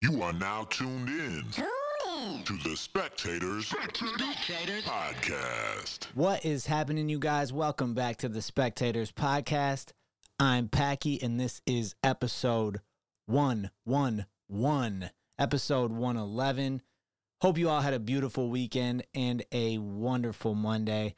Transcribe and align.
You 0.00 0.22
are 0.22 0.32
now 0.32 0.62
tuned 0.70 1.08
in 1.08 1.44
Tune 1.50 1.66
in. 2.16 2.44
to 2.44 2.52
the 2.58 2.76
Spectators 2.76 3.66
Spectators. 3.66 4.84
Podcast. 4.84 6.04
What 6.14 6.44
is 6.44 6.66
happening, 6.66 7.08
you 7.08 7.18
guys? 7.18 7.52
Welcome 7.52 7.94
back 7.94 8.18
to 8.18 8.28
the 8.28 8.40
Spectators 8.40 9.10
Podcast. 9.10 9.86
I'm 10.38 10.68
Packy, 10.68 11.20
and 11.20 11.40
this 11.40 11.60
is 11.66 11.96
episode 12.04 12.80
111, 13.26 15.10
episode 15.36 15.90
111. 15.90 16.82
Hope 17.40 17.58
you 17.58 17.68
all 17.68 17.80
had 17.80 17.94
a 17.94 17.98
beautiful 17.98 18.50
weekend 18.50 19.04
and 19.16 19.44
a 19.50 19.78
wonderful 19.78 20.54
Monday. 20.54 21.16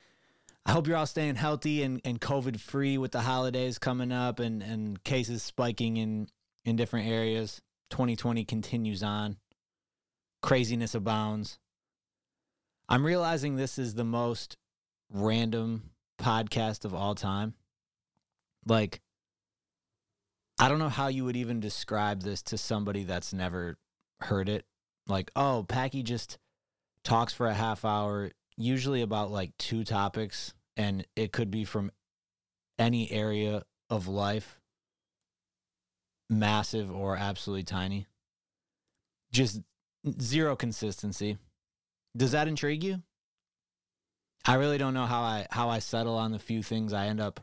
I 0.64 0.72
hope 0.72 0.86
you're 0.86 0.96
all 0.96 1.04
staying 1.04 1.34
healthy 1.34 1.82
and, 1.82 2.00
and 2.02 2.18
COVID 2.18 2.58
free 2.58 2.96
with 2.96 3.12
the 3.12 3.20
holidays 3.20 3.78
coming 3.78 4.10
up 4.10 4.38
and, 4.38 4.62
and 4.62 5.04
cases 5.04 5.42
spiking 5.42 5.98
in, 5.98 6.28
in 6.64 6.76
different 6.76 7.08
areas. 7.08 7.60
2020 7.90 8.44
continues 8.44 9.02
on, 9.02 9.36
craziness 10.42 10.94
abounds. 10.94 11.58
I'm 12.88 13.04
realizing 13.04 13.56
this 13.56 13.78
is 13.78 13.94
the 13.94 14.04
most 14.04 14.56
random 15.12 15.90
podcast 16.20 16.84
of 16.84 16.94
all 16.94 17.14
time. 17.14 17.54
Like, 18.66 19.00
I 20.58 20.68
don't 20.68 20.78
know 20.78 20.88
how 20.88 21.08
you 21.08 21.24
would 21.24 21.36
even 21.36 21.60
describe 21.60 22.22
this 22.22 22.42
to 22.44 22.58
somebody 22.58 23.04
that's 23.04 23.32
never 23.32 23.78
heard 24.20 24.48
it. 24.48 24.64
Like, 25.06 25.30
oh, 25.34 25.64
Packy 25.66 26.02
just 26.02 26.38
talks 27.02 27.32
for 27.32 27.46
a 27.46 27.54
half 27.54 27.84
hour, 27.84 28.30
usually 28.56 29.02
about 29.02 29.30
like 29.30 29.56
two 29.56 29.84
topics, 29.84 30.52
and 30.76 31.06
it 31.16 31.32
could 31.32 31.50
be 31.50 31.64
from 31.64 31.90
any 32.78 33.10
area 33.10 33.62
of 33.88 34.06
life, 34.06 34.59
massive 36.30 36.90
or 36.90 37.16
absolutely 37.16 37.64
tiny. 37.64 38.06
Just 39.32 39.60
zero 40.20 40.56
consistency. 40.56 41.38
Does 42.16 42.32
that 42.32 42.48
intrigue 42.48 42.84
you? 42.84 43.02
I 44.46 44.54
really 44.54 44.78
don't 44.78 44.94
know 44.94 45.06
how 45.06 45.20
I 45.20 45.46
how 45.50 45.68
I 45.68 45.80
settle 45.80 46.16
on 46.16 46.32
the 46.32 46.38
few 46.38 46.62
things 46.62 46.92
I 46.92 47.06
end 47.06 47.20
up 47.20 47.40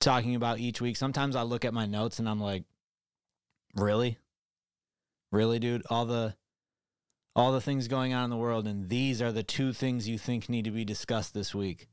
talking 0.00 0.34
about 0.34 0.58
each 0.58 0.80
week. 0.80 0.96
Sometimes 0.96 1.36
I 1.36 1.42
look 1.42 1.64
at 1.64 1.74
my 1.74 1.86
notes 1.86 2.18
and 2.18 2.28
I'm 2.28 2.40
like, 2.40 2.64
really? 3.76 4.18
Really, 5.30 5.58
dude? 5.58 5.84
All 5.88 6.06
the 6.06 6.34
all 7.36 7.52
the 7.52 7.60
things 7.60 7.88
going 7.88 8.14
on 8.14 8.24
in 8.24 8.30
the 8.30 8.36
world 8.36 8.66
and 8.66 8.88
these 8.88 9.22
are 9.22 9.32
the 9.32 9.42
two 9.42 9.72
things 9.72 10.08
you 10.08 10.18
think 10.18 10.48
need 10.48 10.64
to 10.64 10.70
be 10.70 10.84
discussed 10.84 11.34
this 11.34 11.54
week. 11.54 11.88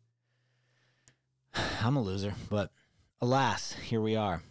I'm 1.84 1.96
a 1.96 2.02
loser, 2.02 2.34
but 2.50 2.72
alas, 3.22 3.74
here 3.74 4.02
we 4.02 4.16
are. 4.16 4.42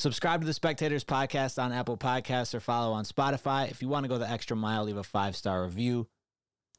Subscribe 0.00 0.40
to 0.40 0.46
the 0.46 0.54
Spectators 0.54 1.04
Podcast 1.04 1.62
on 1.62 1.72
Apple 1.72 1.98
Podcasts 1.98 2.54
or 2.54 2.60
follow 2.60 2.94
on 2.94 3.04
Spotify. 3.04 3.70
If 3.70 3.82
you 3.82 3.88
want 3.88 4.04
to 4.04 4.08
go 4.08 4.16
the 4.16 4.26
extra 4.26 4.56
mile, 4.56 4.84
leave 4.84 4.96
a 4.96 5.02
five 5.02 5.36
star 5.36 5.62
review. 5.62 6.08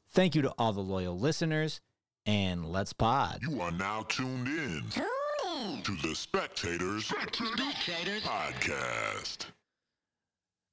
Thank 0.09 0.33
you 0.33 0.41
to 0.41 0.49
all 0.57 0.73
the 0.73 0.81
loyal 0.81 1.15
listeners, 1.15 1.81
and 2.25 2.65
let's 2.65 2.93
pod. 2.93 3.41
You 3.47 3.61
are 3.61 3.69
now 3.69 4.07
tuned 4.09 4.47
in 4.47 4.83
Tune 4.89 5.05
in. 5.55 5.83
to 5.83 5.95
the 5.97 6.15
Spectators 6.15 7.05
Spectators. 7.05 8.23
Podcast. 8.23 9.45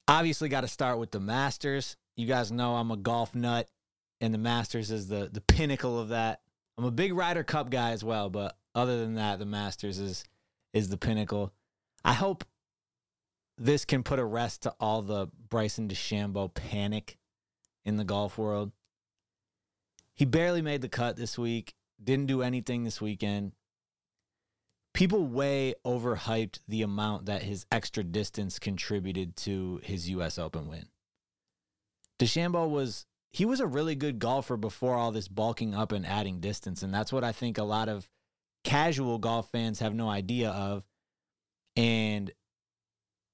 Obviously, 0.08 0.48
got 0.48 0.62
to 0.62 0.68
start 0.68 0.98
with 0.98 1.10
the 1.10 1.20
Masters. 1.20 1.98
You 2.16 2.26
guys 2.26 2.50
know 2.50 2.76
I'm 2.76 2.90
a 2.90 2.96
golf 2.96 3.34
nut, 3.34 3.68
and 4.22 4.32
the 4.32 4.38
Masters 4.38 4.90
is 4.90 5.06
the 5.06 5.28
the 5.30 5.42
pinnacle 5.42 6.00
of 6.00 6.08
that. 6.08 6.40
I'm 6.78 6.86
a 6.86 6.90
big 6.90 7.12
Ryder 7.12 7.44
Cup 7.44 7.68
guy 7.68 7.90
as 7.90 8.02
well, 8.02 8.30
but 8.30 8.56
other 8.74 8.98
than 9.00 9.16
that, 9.16 9.38
the 9.38 9.44
Masters 9.44 9.98
is 9.98 10.24
is 10.72 10.88
the 10.88 10.96
pinnacle. 10.96 11.52
I 12.04 12.12
hope 12.12 12.44
this 13.56 13.84
can 13.84 14.02
put 14.02 14.18
a 14.18 14.24
rest 14.24 14.62
to 14.62 14.74
all 14.78 15.02
the 15.02 15.28
Bryson 15.48 15.88
DeChambeau 15.88 16.52
panic 16.54 17.18
in 17.84 17.96
the 17.96 18.04
golf 18.04 18.38
world. 18.38 18.72
He 20.14 20.24
barely 20.24 20.62
made 20.62 20.82
the 20.82 20.88
cut 20.88 21.16
this 21.16 21.38
week, 21.38 21.74
didn't 22.02 22.26
do 22.26 22.42
anything 22.42 22.84
this 22.84 23.00
weekend. 23.00 23.52
People 24.94 25.26
way 25.26 25.74
overhyped 25.84 26.60
the 26.66 26.82
amount 26.82 27.26
that 27.26 27.42
his 27.42 27.66
extra 27.70 28.02
distance 28.02 28.58
contributed 28.58 29.36
to 29.36 29.80
his 29.82 30.08
US 30.10 30.38
Open 30.38 30.68
win. 30.68 30.86
DeChambeau 32.18 32.68
was 32.68 33.06
he 33.30 33.44
was 33.44 33.60
a 33.60 33.66
really 33.66 33.94
good 33.94 34.18
golfer 34.18 34.56
before 34.56 34.96
all 34.96 35.12
this 35.12 35.28
bulking 35.28 35.74
up 35.74 35.92
and 35.92 36.04
adding 36.06 36.40
distance 36.40 36.82
and 36.82 36.92
that's 36.92 37.12
what 37.12 37.22
I 37.22 37.30
think 37.30 37.58
a 37.58 37.62
lot 37.62 37.88
of 37.88 38.08
casual 38.64 39.18
golf 39.18 39.50
fans 39.50 39.78
have 39.78 39.94
no 39.94 40.08
idea 40.08 40.50
of 40.50 40.84
and 41.78 42.32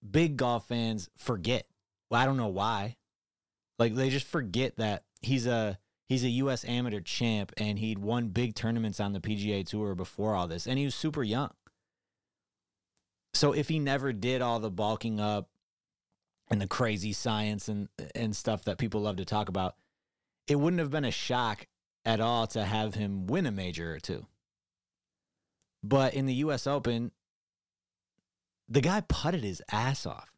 big 0.09 0.37
golf 0.37 0.69
fans 0.69 1.09
forget. 1.17 1.67
Well, 2.11 2.21
I 2.21 2.27
don't 2.27 2.37
know 2.37 2.49
why. 2.49 2.97
Like 3.79 3.95
they 3.95 4.11
just 4.11 4.27
forget 4.27 4.77
that 4.77 5.05
he's 5.23 5.47
a 5.47 5.79
he's 6.07 6.25
a 6.25 6.29
US 6.29 6.65
amateur 6.67 7.01
champ 7.01 7.53
and 7.57 7.79
he'd 7.79 7.99
won 7.99 8.29
big 8.29 8.55
tournaments 8.55 9.01
on 9.01 9.15
the 9.15 9.21
PGA 9.21 9.67
tour 9.67 9.95
before 9.95 10.35
all 10.35 10.47
this 10.47 10.67
and 10.67 10.79
he 10.79 10.85
was 10.85 10.95
super 10.95 11.23
young. 11.23 11.51
So 13.33 13.53
if 13.53 13.69
he 13.69 13.79
never 13.79 14.13
did 14.13 14.43
all 14.43 14.61
the 14.61 14.71
bulking 14.71 15.21
up 15.21 15.49
and 16.51 16.61
the 16.61 16.69
crazy 16.69 17.15
science 17.15 17.69
and 17.69 17.89
and 18.15 18.37
stuff 18.37 18.65
that 18.65 18.77
people 18.77 19.01
love 19.01 19.17
to 19.17 19.25
talk 19.25 19.49
about, 19.49 19.75
it 20.47 20.57
wouldn't 20.57 20.81
have 20.81 20.91
been 20.91 21.07
a 21.07 21.11
shock 21.11 21.67
at 22.05 22.21
all 22.21 22.47
to 22.49 22.63
have 22.63 22.95
him 22.95 23.27
win 23.27 23.47
a 23.47 23.51
major 23.51 23.95
or 23.95 24.01
two. 24.01 24.27
But 25.83 26.13
in 26.13 26.27
the 26.27 26.35
US 26.35 26.67
Open, 26.67 27.11
the 28.69 28.81
guy 28.81 29.03
putted 29.09 29.43
his 29.43 29.63
ass 29.71 30.07
off. 30.07 30.31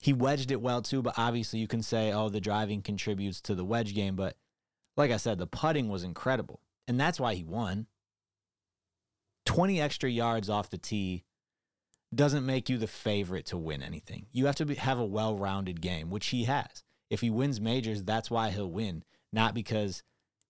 He 0.00 0.12
wedged 0.12 0.50
it 0.50 0.62
well 0.62 0.82
too, 0.82 1.02
but 1.02 1.14
obviously 1.18 1.58
you 1.58 1.66
can 1.68 1.82
say, 1.82 2.12
oh, 2.12 2.28
the 2.28 2.40
driving 2.40 2.82
contributes 2.82 3.40
to 3.42 3.54
the 3.54 3.64
wedge 3.64 3.94
game. 3.94 4.16
But 4.16 4.36
like 4.96 5.10
I 5.10 5.18
said, 5.18 5.38
the 5.38 5.46
putting 5.46 5.88
was 5.88 6.04
incredible. 6.04 6.60
And 6.88 6.98
that's 6.98 7.20
why 7.20 7.34
he 7.34 7.44
won. 7.44 7.86
20 9.46 9.80
extra 9.80 10.08
yards 10.08 10.48
off 10.48 10.70
the 10.70 10.78
tee 10.78 11.24
doesn't 12.14 12.46
make 12.46 12.68
you 12.68 12.78
the 12.78 12.86
favorite 12.86 13.46
to 13.46 13.56
win 13.56 13.82
anything. 13.82 14.26
You 14.32 14.46
have 14.46 14.56
to 14.56 14.66
be, 14.66 14.74
have 14.74 14.98
a 14.98 15.04
well 15.04 15.36
rounded 15.36 15.80
game, 15.80 16.10
which 16.10 16.28
he 16.28 16.44
has. 16.44 16.82
If 17.08 17.20
he 17.20 17.30
wins 17.30 17.60
majors, 17.60 18.02
that's 18.02 18.30
why 18.30 18.50
he'll 18.50 18.70
win, 18.70 19.04
not 19.32 19.54
because 19.54 20.02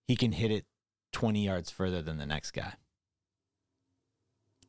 he 0.06 0.16
can 0.16 0.32
hit 0.32 0.50
it 0.50 0.66
20 1.12 1.44
yards 1.44 1.70
further 1.70 2.02
than 2.02 2.18
the 2.18 2.26
next 2.26 2.52
guy. 2.52 2.74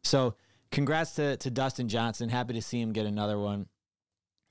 So, 0.04 0.36
congrats 0.72 1.14
to, 1.16 1.38
to 1.38 1.50
Dustin 1.50 1.90
Johnson. 1.90 2.30
Happy 2.30 2.54
to 2.54 2.62
see 2.62 2.80
him 2.80 2.94
get 2.94 3.06
another 3.06 3.38
one. 3.38 3.68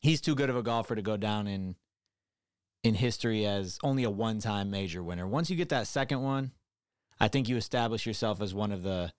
He's 0.00 0.20
too 0.20 0.34
good 0.34 0.50
of 0.50 0.56
a 0.56 0.62
golfer 0.62 0.94
to 0.94 1.03
go 1.03 1.16
down 1.16 1.47
in 1.47 1.76
in 2.82 2.94
history 2.94 3.44
as 3.44 3.78
only 3.82 4.04
a 4.04 4.10
one-time 4.10 4.70
major 4.70 5.03
winner. 5.03 5.26
Once 5.26 5.50
you 5.50 5.56
get 5.56 5.69
that 5.69 5.86
second 5.86 6.22
one, 6.22 6.50
I 7.20 7.28
think 7.28 7.47
you 7.47 7.59
establish 7.59 8.06
yourself 8.06 8.41
as 8.41 8.54
one 8.54 8.72
of 8.72 8.82
the 8.82 9.12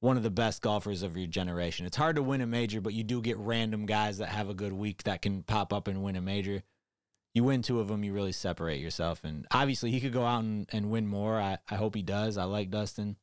one 0.00 0.16
of 0.16 0.22
the 0.22 0.30
best 0.30 0.60
golfers 0.60 1.02
of 1.02 1.16
your 1.16 1.26
generation. 1.26 1.86
It's 1.86 1.96
hard 1.96 2.16
to 2.16 2.22
win 2.22 2.40
a 2.40 2.46
major, 2.46 2.80
but 2.80 2.92
you 2.92 3.04
do 3.04 3.22
get 3.22 3.38
random 3.38 3.86
guys 3.86 4.18
that 4.18 4.28
have 4.28 4.50
a 4.50 4.54
good 4.54 4.72
week 4.72 5.04
that 5.04 5.22
can 5.22 5.42
pop 5.42 5.72
up 5.72 5.88
and 5.88 6.02
win 6.02 6.16
a 6.16 6.20
major. 6.20 6.62
You 7.32 7.44
win 7.44 7.62
two 7.62 7.80
of 7.80 7.88
them, 7.88 8.02
you 8.02 8.12
really 8.12 8.32
separate 8.32 8.80
yourself. 8.80 9.22
And 9.24 9.46
obviously, 9.50 9.90
he 9.90 10.00
could 10.00 10.12
go 10.12 10.24
out 10.24 10.42
and, 10.42 10.66
and 10.72 10.90
win 10.90 11.06
more. 11.06 11.40
I, 11.40 11.58
I 11.70 11.76
hope 11.76 11.94
he 11.94 12.02
does. 12.02 12.36
I 12.36 12.44
like 12.44 12.70
Dustin. 12.70 13.16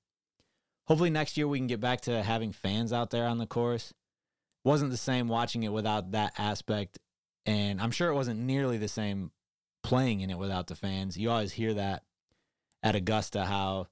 Hopefully, 0.87 1.09
next 1.09 1.37
year 1.37 1.47
we 1.47 1.59
can 1.59 1.67
get 1.67 1.79
back 1.79 2.01
to 2.01 2.23
having 2.23 2.51
fans 2.51 2.91
out 2.91 3.09
there 3.09 3.25
on 3.25 3.37
the 3.37 3.47
course. 3.47 3.93
Wasn't 4.65 4.91
the 4.91 4.97
same 4.97 5.27
watching 5.27 5.63
it 5.63 5.71
without 5.71 6.11
that 6.11 6.33
aspect. 6.37 6.99
And 7.45 7.81
I'm 7.81 7.91
sure 7.91 8.09
it 8.09 8.15
wasn't 8.15 8.39
nearly 8.39 8.77
the 8.77 8.87
same 8.87 9.31
playing 9.83 10.21
in 10.21 10.29
it 10.29 10.37
without 10.37 10.67
the 10.67 10.75
fans. 10.75 11.17
You 11.17 11.29
always 11.29 11.51
hear 11.51 11.73
that 11.73 12.03
at 12.81 12.95
Augusta, 12.95 13.45
how 13.45 13.87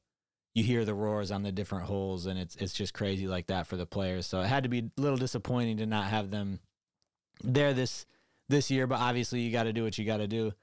you 0.53 0.63
hear 0.63 0.83
the 0.83 0.93
roars 0.93 1.31
on 1.31 1.43
the 1.43 1.51
different 1.51 1.85
holes, 1.85 2.25
and 2.25 2.37
it's 2.37 2.55
it's 2.57 2.73
just 2.73 2.93
crazy 2.93 3.27
like 3.27 3.47
that 3.47 3.67
for 3.67 3.77
the 3.77 3.85
players. 3.85 4.25
So 4.25 4.41
it 4.41 4.47
had 4.47 4.63
to 4.63 4.69
be 4.69 4.79
a 4.79 5.01
little 5.01 5.17
disappointing 5.17 5.77
to 5.77 5.85
not 5.85 6.05
have 6.05 6.29
them 6.29 6.59
there 7.43 7.73
this 7.73 8.05
this 8.49 8.69
year. 8.69 8.87
But 8.87 8.99
obviously, 8.99 9.41
you 9.41 9.51
got 9.51 9.63
to 9.63 9.73
do 9.73 9.83
what 9.83 9.97
you 9.97 10.05
got 10.05 10.17
to 10.17 10.27
do. 10.27 10.53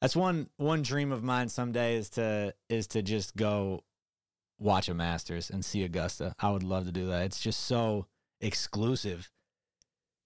That's 0.00 0.16
one 0.16 0.48
one 0.56 0.82
dream 0.82 1.12
of 1.12 1.22
mine 1.22 1.48
someday 1.48 1.96
is 1.96 2.10
to 2.10 2.54
is 2.68 2.86
to 2.88 3.02
just 3.02 3.36
go 3.36 3.82
watch 4.60 4.88
a 4.88 4.94
Masters 4.94 5.50
and 5.50 5.64
see 5.64 5.82
Augusta. 5.82 6.34
I 6.38 6.50
would 6.50 6.62
love 6.62 6.84
to 6.84 6.92
do 6.92 7.06
that. 7.06 7.24
It's 7.24 7.40
just 7.40 7.64
so 7.66 8.06
exclusive. 8.40 9.30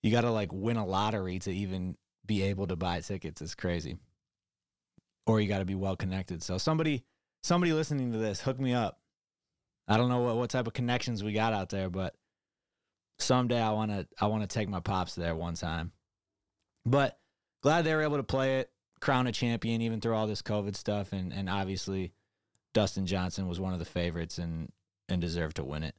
You 0.03 0.11
got 0.11 0.23
to 0.23 0.31
like 0.31 0.53
win 0.53 0.77
a 0.77 0.85
lottery 0.85 1.39
to 1.41 1.53
even 1.53 1.97
be 2.27 2.43
able 2.43 2.67
to 2.67 2.77
buy 2.77 3.01
tickets. 3.01 3.41
It's 3.41 3.55
crazy. 3.55 3.97
Or 5.27 5.41
you 5.41 5.49
got 5.49 5.61
to 5.61 5.65
be 5.65 5.77
well 5.77 5.97
connected. 5.97 6.43
So 6.43 6.59
somebody 6.59 7.05
somebody 7.43 7.73
listening 7.73 8.13
to 8.13 8.19
this, 8.19 8.41
hook 8.41 8.59
me 8.59 8.75
up. 8.75 8.99
I 9.87 9.97
don't 9.97 10.09
know 10.09 10.21
what, 10.21 10.37
what 10.37 10.51
type 10.51 10.67
of 10.67 10.73
connections 10.73 11.23
we 11.23 11.33
got 11.33 11.53
out 11.53 11.69
there, 11.69 11.89
but 11.89 12.15
someday 13.19 13.61
I 13.61 13.71
want 13.71 13.91
to 13.93 14.07
I 14.21 14.27
want 14.27 14.43
to 14.43 14.49
take 14.49 14.69
my 14.69 14.81
pops 14.81 15.15
there 15.15 15.35
one 15.35 15.55
time. 15.55 15.93
But 16.85 17.19
glad 17.63 17.83
they 17.83 17.95
were 17.95 18.03
able 18.03 18.17
to 18.17 18.25
play 18.25 18.59
it, 18.59 18.71
crown 19.01 19.27
a 19.27 19.33
champion 19.33 19.81
even 19.81 20.01
through 20.01 20.15
all 20.15 20.27
this 20.27 20.43
COVID 20.43 20.75
stuff 20.75 21.13
and 21.13 21.33
and 21.33 21.49
obviously 21.49 22.13
Dustin 22.75 23.07
Johnson 23.07 23.49
was 23.49 23.59
one 23.59 23.73
of 23.73 23.79
the 23.79 23.85
favorites 23.87 24.37
and 24.37 24.71
and 25.09 25.21
deserved 25.21 25.57
to 25.57 25.65
win 25.65 25.83
it. 25.83 25.95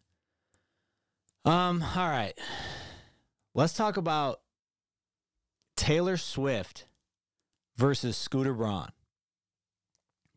Um 1.44 1.81
all 1.81 2.10
right. 2.10 2.38
Let's 3.56 3.74
talk 3.74 3.98
about 3.98 4.42
Taylor 5.77 6.18
Swift 6.18 6.86
versus 7.77 8.18
Scooter 8.18 8.54
Braun. 8.54 8.89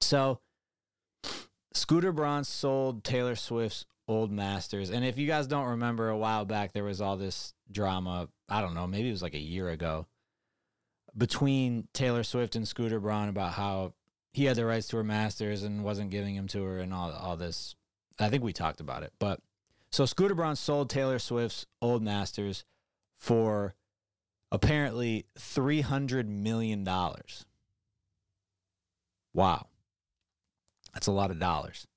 So, 0.00 0.40
Scooter 1.74 2.12
Braun 2.12 2.44
sold 2.44 3.04
Taylor 3.04 3.36
Swift's 3.36 3.86
old 4.06 4.30
masters. 4.30 4.90
And 4.90 5.04
if 5.04 5.18
you 5.18 5.26
guys 5.26 5.46
don't 5.46 5.66
remember, 5.66 6.08
a 6.08 6.16
while 6.16 6.44
back, 6.44 6.72
there 6.72 6.84
was 6.84 7.00
all 7.00 7.16
this 7.16 7.54
drama. 7.70 8.28
I 8.48 8.60
don't 8.60 8.74
know, 8.74 8.86
maybe 8.86 9.08
it 9.08 9.12
was 9.12 9.22
like 9.22 9.34
a 9.34 9.38
year 9.38 9.68
ago 9.68 10.06
between 11.16 11.88
Taylor 11.92 12.22
Swift 12.22 12.54
and 12.56 12.66
Scooter 12.66 13.00
Braun 13.00 13.28
about 13.28 13.52
how 13.52 13.94
he 14.38 14.44
had 14.44 14.56
the 14.56 14.64
rights 14.64 14.86
to 14.86 14.96
her 14.96 15.02
masters 15.02 15.64
and 15.64 15.82
wasn't 15.82 16.10
giving 16.10 16.36
them 16.36 16.46
to 16.46 16.62
her 16.62 16.78
and 16.78 16.94
all, 16.94 17.10
all 17.10 17.36
this. 17.36 17.74
I 18.20 18.28
think 18.28 18.44
we 18.44 18.52
talked 18.52 18.80
about 18.80 19.02
it. 19.02 19.12
But 19.18 19.40
so 19.90 20.06
Scooter 20.06 20.36
Braun 20.36 20.54
sold 20.54 20.88
Taylor 20.88 21.18
Swift's 21.18 21.66
old 21.82 22.04
masters 22.04 22.64
for 23.16 23.74
apparently 24.52 25.26
$300 25.40 26.28
million. 26.28 26.88
Wow. 29.34 29.66
That's 30.94 31.08
a 31.08 31.12
lot 31.12 31.32
of 31.32 31.40
dollars. 31.40 31.88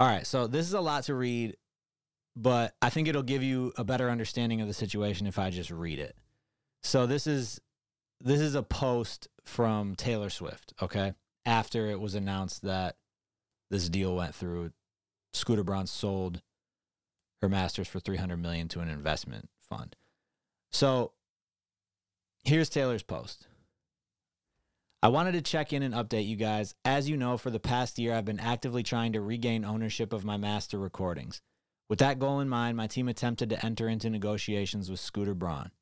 All 0.00 0.08
right, 0.08 0.26
so 0.26 0.48
this 0.48 0.66
is 0.66 0.74
a 0.74 0.80
lot 0.80 1.04
to 1.04 1.14
read, 1.14 1.56
but 2.34 2.74
I 2.82 2.90
think 2.90 3.06
it'll 3.06 3.22
give 3.22 3.44
you 3.44 3.72
a 3.76 3.84
better 3.84 4.10
understanding 4.10 4.60
of 4.60 4.66
the 4.66 4.74
situation 4.74 5.28
if 5.28 5.38
I 5.38 5.50
just 5.50 5.70
read 5.70 6.00
it. 6.00 6.16
So 6.82 7.06
this 7.06 7.28
is 7.28 7.60
this 8.22 8.40
is 8.40 8.54
a 8.54 8.62
post 8.62 9.28
from 9.44 9.94
Taylor 9.94 10.30
Swift, 10.30 10.72
okay? 10.80 11.14
After 11.44 11.88
it 11.88 12.00
was 12.00 12.14
announced 12.14 12.62
that 12.62 12.96
this 13.70 13.88
deal 13.88 14.14
went 14.14 14.34
through, 14.34 14.72
Scooter 15.32 15.64
Braun 15.64 15.86
sold 15.86 16.40
her 17.40 17.48
masters 17.48 17.88
for 17.88 17.98
300 17.98 18.36
million 18.36 18.68
to 18.68 18.80
an 18.80 18.88
investment 18.88 19.48
fund. 19.68 19.96
So 20.70 21.12
here's 22.44 22.68
Taylor's 22.68 23.02
post. 23.02 23.48
I 25.02 25.08
wanted 25.08 25.32
to 25.32 25.42
check 25.42 25.72
in 25.72 25.82
and 25.82 25.94
update 25.94 26.28
you 26.28 26.36
guys. 26.36 26.76
As 26.84 27.10
you 27.10 27.16
know, 27.16 27.36
for 27.36 27.50
the 27.50 27.58
past 27.58 27.98
year, 27.98 28.14
I've 28.14 28.24
been 28.24 28.38
actively 28.38 28.84
trying 28.84 29.14
to 29.14 29.20
regain 29.20 29.64
ownership 29.64 30.12
of 30.12 30.24
my 30.24 30.36
master 30.36 30.78
recordings. 30.78 31.40
With 31.88 31.98
that 31.98 32.20
goal 32.20 32.38
in 32.38 32.48
mind, 32.48 32.76
my 32.76 32.86
team 32.86 33.08
attempted 33.08 33.50
to 33.50 33.66
enter 33.66 33.88
into 33.88 34.08
negotiations 34.08 34.88
with 34.88 35.00
Scooter 35.00 35.34
Braun. 35.34 35.72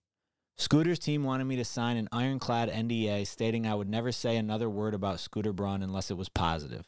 Scooter's 0.61 0.99
team 0.99 1.25
wanted 1.25 1.45
me 1.45 1.57
to 1.57 1.65
sign 1.65 1.97
an 1.97 2.11
ironclad 2.13 2.69
NDA 2.69 3.27
stating 3.27 3.67
I 3.67 3.75
would 3.75 3.89
never 3.89 4.13
say 4.13 4.37
another 4.37 4.69
word 4.69 4.93
about 4.93 5.19
Scooter 5.19 5.55
Braun 5.55 5.83
unless 5.83 6.11
it 6.11 6.19
was 6.19 6.29
positive, 6.29 6.87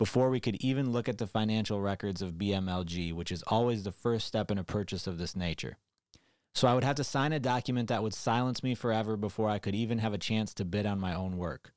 before 0.00 0.30
we 0.30 0.40
could 0.40 0.56
even 0.56 0.90
look 0.90 1.08
at 1.08 1.18
the 1.18 1.28
financial 1.28 1.80
records 1.80 2.22
of 2.22 2.32
BMLG, 2.32 3.12
which 3.12 3.30
is 3.30 3.44
always 3.44 3.84
the 3.84 3.92
first 3.92 4.26
step 4.26 4.50
in 4.50 4.58
a 4.58 4.64
purchase 4.64 5.06
of 5.06 5.16
this 5.16 5.36
nature. 5.36 5.76
So 6.56 6.66
I 6.66 6.74
would 6.74 6.82
have 6.82 6.96
to 6.96 7.04
sign 7.04 7.32
a 7.32 7.38
document 7.38 7.88
that 7.88 8.02
would 8.02 8.14
silence 8.14 8.64
me 8.64 8.74
forever 8.74 9.16
before 9.16 9.48
I 9.48 9.60
could 9.60 9.76
even 9.76 9.98
have 9.98 10.12
a 10.12 10.18
chance 10.18 10.52
to 10.54 10.64
bid 10.64 10.84
on 10.84 10.98
my 10.98 11.14
own 11.14 11.36
work. 11.36 11.72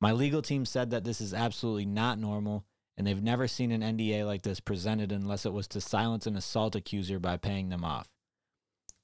My 0.00 0.12
legal 0.12 0.42
team 0.42 0.64
said 0.64 0.90
that 0.90 1.02
this 1.02 1.20
is 1.20 1.34
absolutely 1.34 1.86
not 1.86 2.20
normal, 2.20 2.64
and 2.96 3.04
they've 3.04 3.20
never 3.20 3.48
seen 3.48 3.72
an 3.72 3.82
NDA 3.82 4.24
like 4.24 4.42
this 4.42 4.60
presented 4.60 5.10
unless 5.10 5.44
it 5.44 5.52
was 5.52 5.66
to 5.68 5.80
silence 5.80 6.28
an 6.28 6.36
assault 6.36 6.76
accuser 6.76 7.18
by 7.18 7.36
paying 7.36 7.68
them 7.68 7.82
off. 7.82 8.08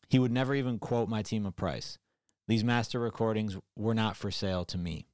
He 0.08 0.18
would 0.18 0.32
never 0.32 0.54
even 0.54 0.78
quote 0.78 1.08
my 1.08 1.22
team 1.22 1.46
a 1.46 1.52
price. 1.52 1.98
These 2.46 2.64
master 2.64 3.00
recordings 3.00 3.56
were 3.76 3.94
not 3.94 4.16
for 4.16 4.30
sale 4.30 4.64
to 4.66 4.78
me. 4.78 5.06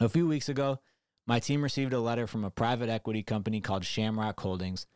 A 0.00 0.08
few 0.08 0.28
weeks 0.28 0.48
ago, 0.48 0.78
my 1.26 1.40
team 1.40 1.62
received 1.62 1.92
a 1.92 2.00
letter 2.00 2.26
from 2.26 2.44
a 2.44 2.50
private 2.50 2.88
equity 2.88 3.22
company 3.22 3.60
called 3.60 3.84
Shamrock 3.84 4.38
Holdings 4.40 4.86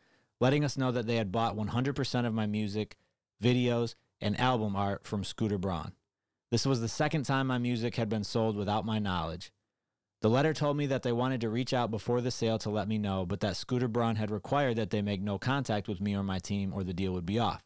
letting 0.43 0.65
us 0.65 0.77
know 0.77 0.91
that 0.91 1.07
they 1.07 1.15
had 1.15 1.31
bought 1.31 1.55
100% 1.55 2.25
of 2.25 2.33
my 2.33 2.45
music, 2.45 2.97
videos, 3.41 3.95
and 4.19 4.37
album 4.37 4.75
art 4.75 5.07
from 5.07 5.23
Scooter 5.23 5.57
Braun. 5.57 5.93
This 6.51 6.65
was 6.65 6.81
the 6.81 6.89
second 6.89 7.23
time 7.23 7.47
my 7.47 7.57
music 7.57 7.95
had 7.95 8.09
been 8.09 8.25
sold 8.25 8.57
without 8.57 8.85
my 8.85 8.99
knowledge. 8.99 9.53
The 10.21 10.29
letter 10.29 10.53
told 10.53 10.75
me 10.75 10.85
that 10.87 11.01
they 11.01 11.13
wanted 11.13 11.39
to 11.41 11.49
reach 11.49 11.73
out 11.73 11.91
before 11.91 12.19
the 12.19 12.29
sale 12.29 12.57
to 12.59 12.69
let 12.69 12.89
me 12.89 12.97
know, 12.97 13.25
but 13.25 13.39
that 13.39 13.55
Scooter 13.55 13.87
Braun 13.87 14.17
had 14.17 14.31
required 14.31 14.75
that 14.75 14.89
they 14.89 15.01
make 15.01 15.21
no 15.21 15.37
contact 15.37 15.87
with 15.87 16.01
me 16.01 16.13
or 16.13 16.23
my 16.23 16.39
team 16.39 16.73
or 16.73 16.83
the 16.83 16.93
deal 16.93 17.13
would 17.13 17.25
be 17.25 17.39
off. 17.39 17.63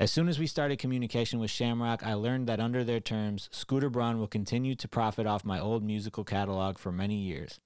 As 0.00 0.10
soon 0.10 0.28
as 0.28 0.40
we 0.40 0.48
started 0.48 0.80
communication 0.80 1.38
with 1.38 1.52
Shamrock, 1.52 2.04
I 2.04 2.14
learned 2.14 2.48
that 2.48 2.58
under 2.58 2.82
their 2.82 2.98
terms, 2.98 3.48
Scooter 3.52 3.88
Braun 3.88 4.18
will 4.18 4.26
continue 4.26 4.74
to 4.74 4.88
profit 4.88 5.24
off 5.24 5.44
my 5.44 5.60
old 5.60 5.84
musical 5.84 6.24
catalog 6.24 6.78
for 6.78 6.90
many 6.90 7.14
years. 7.14 7.60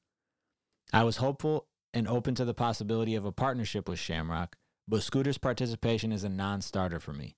I 0.92 1.04
was 1.04 1.16
hopeful 1.16 1.68
and 1.94 2.06
open 2.06 2.34
to 2.34 2.44
the 2.44 2.52
possibility 2.52 3.14
of 3.14 3.24
a 3.24 3.32
partnership 3.32 3.88
with 3.88 3.98
Shamrock, 3.98 4.56
but 4.86 5.02
Scooter's 5.02 5.38
participation 5.38 6.12
is 6.12 6.22
a 6.22 6.28
non 6.28 6.60
starter 6.60 7.00
for 7.00 7.14
me. 7.14 7.36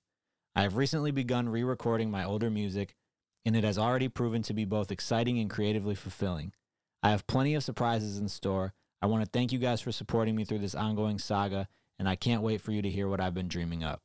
I 0.56 0.62
have 0.62 0.76
recently 0.76 1.12
begun 1.12 1.48
re 1.48 1.62
recording 1.62 2.10
my 2.10 2.24
older 2.24 2.50
music, 2.50 2.96
and 3.44 3.54
it 3.54 3.62
has 3.62 3.78
already 3.78 4.08
proven 4.08 4.42
to 4.42 4.52
be 4.52 4.64
both 4.64 4.90
exciting 4.90 5.38
and 5.38 5.48
creatively 5.48 5.94
fulfilling. 5.94 6.52
I 7.00 7.10
have 7.10 7.28
plenty 7.28 7.54
of 7.54 7.62
surprises 7.62 8.18
in 8.18 8.26
store. 8.26 8.74
I 9.00 9.06
want 9.06 9.24
to 9.24 9.30
thank 9.30 9.52
you 9.52 9.60
guys 9.60 9.80
for 9.80 9.92
supporting 9.92 10.34
me 10.34 10.44
through 10.44 10.58
this 10.58 10.74
ongoing 10.74 11.20
saga, 11.20 11.68
and 11.96 12.08
I 12.08 12.16
can't 12.16 12.42
wait 12.42 12.60
for 12.60 12.72
you 12.72 12.82
to 12.82 12.90
hear 12.90 13.08
what 13.08 13.20
I've 13.20 13.34
been 13.34 13.48
dreaming 13.48 13.84
up. 13.84 14.02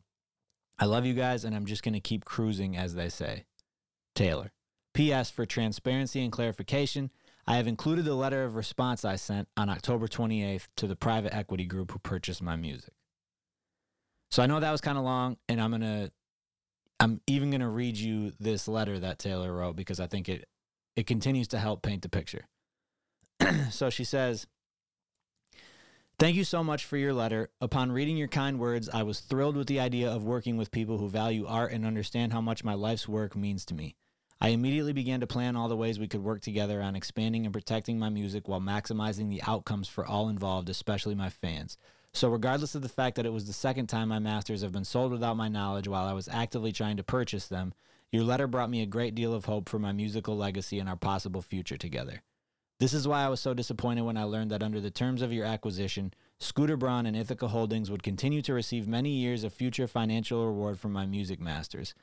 I 0.77 0.85
love 0.85 1.05
you 1.05 1.13
guys, 1.13 1.45
and 1.45 1.55
I'm 1.55 1.65
just 1.65 1.83
going 1.83 1.93
to 1.93 1.99
keep 1.99 2.25
cruising, 2.25 2.75
as 2.75 2.95
they 2.95 3.09
say. 3.09 3.45
Taylor. 4.13 4.51
P.S. 4.93 5.29
For 5.29 5.45
transparency 5.45 6.23
and 6.23 6.31
clarification, 6.31 7.11
I 7.47 7.57
have 7.57 7.67
included 7.67 8.05
the 8.05 8.15
letter 8.15 8.43
of 8.43 8.55
response 8.55 9.05
I 9.05 9.17
sent 9.17 9.47
on 9.55 9.69
October 9.69 10.07
28th 10.07 10.67
to 10.77 10.87
the 10.87 10.95
private 10.95 11.33
equity 11.33 11.65
group 11.65 11.91
who 11.91 11.99
purchased 11.99 12.41
my 12.41 12.55
music. 12.55 12.93
So 14.31 14.41
I 14.41 14.47
know 14.47 14.59
that 14.59 14.71
was 14.71 14.81
kind 14.81 14.97
of 14.97 15.03
long, 15.03 15.37
and 15.47 15.61
I'm 15.61 15.71
going 15.71 15.81
to 15.81 16.11
I'm 16.99 17.21
even 17.27 17.49
going 17.51 17.61
to 17.61 17.67
read 17.67 17.97
you 17.97 18.31
this 18.39 18.67
letter 18.67 18.97
that 18.99 19.19
Taylor 19.19 19.53
wrote 19.53 19.75
because 19.75 19.99
I 19.99 20.07
think 20.07 20.29
it 20.29 20.47
it 20.95 21.05
continues 21.05 21.49
to 21.49 21.59
help 21.59 21.81
paint 21.81 22.01
the 22.01 22.09
picture. 22.09 22.47
so 23.69 23.89
she 23.89 24.05
says, 24.05 24.47
Thank 26.17 26.37
you 26.37 26.45
so 26.45 26.63
much 26.63 26.85
for 26.85 26.95
your 26.95 27.13
letter. 27.13 27.49
Upon 27.59 27.91
reading 27.91 28.15
your 28.15 28.29
kind 28.29 28.57
words, 28.57 28.87
I 28.87 29.03
was 29.03 29.19
thrilled 29.19 29.57
with 29.57 29.67
the 29.67 29.81
idea 29.81 30.09
of 30.09 30.23
working 30.23 30.55
with 30.55 30.71
people 30.71 30.97
who 30.97 31.09
value 31.09 31.45
art 31.45 31.73
and 31.73 31.85
understand 31.85 32.31
how 32.31 32.39
much 32.39 32.63
my 32.63 32.73
life's 32.73 33.05
work 33.05 33.35
means 33.35 33.65
to 33.65 33.73
me. 33.73 33.97
I 34.39 34.49
immediately 34.49 34.93
began 34.93 35.19
to 35.19 35.27
plan 35.27 35.57
all 35.57 35.67
the 35.67 35.75
ways 35.75 35.99
we 35.99 36.07
could 36.07 36.23
work 36.23 36.41
together 36.41 36.81
on 36.81 36.95
expanding 36.95 37.45
and 37.45 37.51
protecting 37.51 37.99
my 37.99 38.07
music 38.07 38.47
while 38.47 38.61
maximizing 38.61 39.29
the 39.29 39.41
outcomes 39.45 39.89
for 39.89 40.05
all 40.05 40.29
involved, 40.29 40.69
especially 40.69 41.15
my 41.15 41.29
fans. 41.29 41.77
So, 42.13 42.29
regardless 42.29 42.75
of 42.75 42.81
the 42.81 42.87
fact 42.87 43.17
that 43.17 43.25
it 43.25 43.33
was 43.33 43.45
the 43.45 43.51
second 43.51 43.87
time 43.87 44.07
my 44.07 44.19
masters 44.19 44.61
have 44.61 44.71
been 44.71 44.85
sold 44.85 45.11
without 45.11 45.35
my 45.35 45.49
knowledge 45.49 45.89
while 45.89 46.07
I 46.07 46.13
was 46.13 46.29
actively 46.29 46.71
trying 46.71 46.95
to 46.95 47.03
purchase 47.03 47.49
them, 47.49 47.73
your 48.09 48.23
letter 48.23 48.47
brought 48.47 48.69
me 48.69 48.81
a 48.81 48.85
great 48.85 49.15
deal 49.15 49.33
of 49.33 49.45
hope 49.45 49.67
for 49.67 49.79
my 49.79 49.91
musical 49.91 50.37
legacy 50.37 50.79
and 50.79 50.87
our 50.87 50.95
possible 50.95 51.41
future 51.41 51.75
together. 51.75 52.23
This 52.77 52.93
is 52.93 53.07
why 53.07 53.23
I 53.23 53.29
was 53.29 53.39
so 53.39 53.53
disappointed 53.53 54.01
when 54.01 54.17
I 54.17 54.23
learned 54.23 54.51
that 54.51 54.61
under 54.61 54.81
the 54.81 54.91
terms 54.91 55.21
of 55.21 55.31
your 55.31 55.45
acquisition, 55.45 56.13
Scooter 56.39 56.75
Braun 56.75 57.05
and 57.05 57.15
Ithaca 57.15 57.47
Holdings 57.47 57.89
would 57.89 58.03
continue 58.03 58.41
to 58.41 58.53
receive 58.53 58.85
many 58.85 59.11
years 59.11 59.45
of 59.45 59.53
future 59.53 59.87
financial 59.87 60.45
reward 60.45 60.77
from 60.77 60.91
my 60.91 61.05
music 61.05 61.39
masters, 61.39 61.95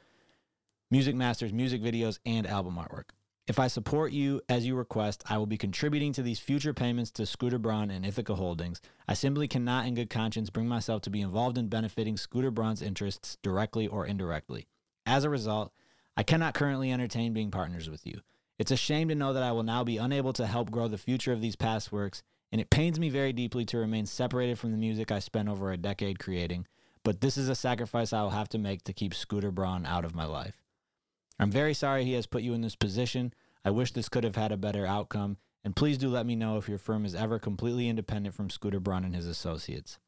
music 0.91 1.14
masters, 1.14 1.52
music 1.52 1.83
videos, 1.83 2.21
and 2.25 2.47
album 2.47 2.76
artwork. 2.76 3.11
If 3.47 3.59
I 3.59 3.67
support 3.67 4.12
you 4.12 4.41
as 4.49 4.64
you 4.64 4.75
request, 4.75 5.23
I 5.29 5.37
will 5.37 5.47
be 5.47 5.59
contributing 5.59 6.14
to 6.14 6.23
these 6.23 6.38
future 6.38 6.73
payments 6.73 7.11
to 7.12 7.26
Scooter 7.26 7.59
Braun 7.59 7.91
and 7.91 8.07
Ithaca 8.07 8.37
Holdings. 8.37 8.81
I 9.07 9.12
simply 9.12 9.49
cannot, 9.49 9.87
in 9.87 9.95
good 9.95 10.09
conscience, 10.09 10.49
bring 10.49 10.69
myself 10.69 11.02
to 11.02 11.11
be 11.11 11.21
involved 11.21 11.59
in 11.59 11.69
benefiting 11.69 12.17
Scooter 12.17 12.50
Braun's 12.50 12.81
interests 12.81 13.37
directly 13.43 13.87
or 13.87 14.07
indirectly. 14.07 14.69
As 15.05 15.25
a 15.25 15.31
result, 15.31 15.71
I 16.17 16.23
cannot 16.23 16.55
currently 16.55 16.91
entertain 16.91 17.35
being 17.35 17.50
partners 17.50 17.91
with 17.91 18.07
you. 18.07 18.21
It's 18.59 18.71
a 18.71 18.77
shame 18.77 19.09
to 19.09 19.15
know 19.15 19.33
that 19.33 19.43
I 19.43 19.53
will 19.53 19.63
now 19.63 19.83
be 19.83 19.97
unable 19.97 20.33
to 20.35 20.47
help 20.47 20.71
grow 20.71 20.89
the 20.89 20.99
future 20.99 21.33
of 21.33 21.41
these 21.41 21.57
past 21.57 21.91
works, 21.91 22.23
and 22.51 22.61
it 22.61 22.71
pains 22.71 23.01
me 23.01 23.09
very 23.09 23.33
deeply 23.33 23.65
to 23.67 23.79
remain 23.79 24.07
separated 24.07 24.59
from 24.59 24.71
the 24.71 24.77
music 24.77 25.11
I 25.11 25.19
spent 25.19 25.49
over 25.49 25.73
a 25.73 25.77
decade 25.77 26.19
creating, 26.19 26.67
but 27.03 27.21
this 27.21 27.37
is 27.37 27.49
a 27.49 27.55
sacrifice 27.55 28.13
I 28.13 28.23
will 28.23 28.31
have 28.31 28.49
to 28.51 28.59
make 28.59 28.85
to 28.85 28.93
keep 28.93 29.15
Scooter 29.15 29.51
Braun 29.51 29.87
out 29.87 30.05
of 30.05 30.15
my 30.15 30.27
life. 30.27 30.63
I'm 31.39 31.51
very 31.51 31.75
sorry 31.75 32.05
he 32.05 32.13
has 32.13 32.27
put 32.27 32.43
you 32.43 32.53
in 32.55 32.61
this 32.61 32.77
position. 32.77 33.33
I 33.65 33.71
wish 33.71 33.93
this 33.93 34.09
could 34.09 34.25
have 34.25 34.37
had 34.37 34.53
a 34.53 34.57
better 34.57 34.87
outcome, 34.87 35.39
and 35.65 35.75
please 35.75 35.99
do 35.99 36.09
let 36.09 36.27
me 36.27 36.37
know 36.37 36.59
if 36.59 36.69
your 36.69 36.79
firm 36.79 37.05
is 37.05 37.15
ever 37.15 37.39
completely 37.39 37.89
independent 37.89 38.35
from 38.35 38.51
Scooter 38.51 38.81
Braun 38.81 39.05
and 39.05 39.15
his 39.15 39.27
associates. 39.27 39.99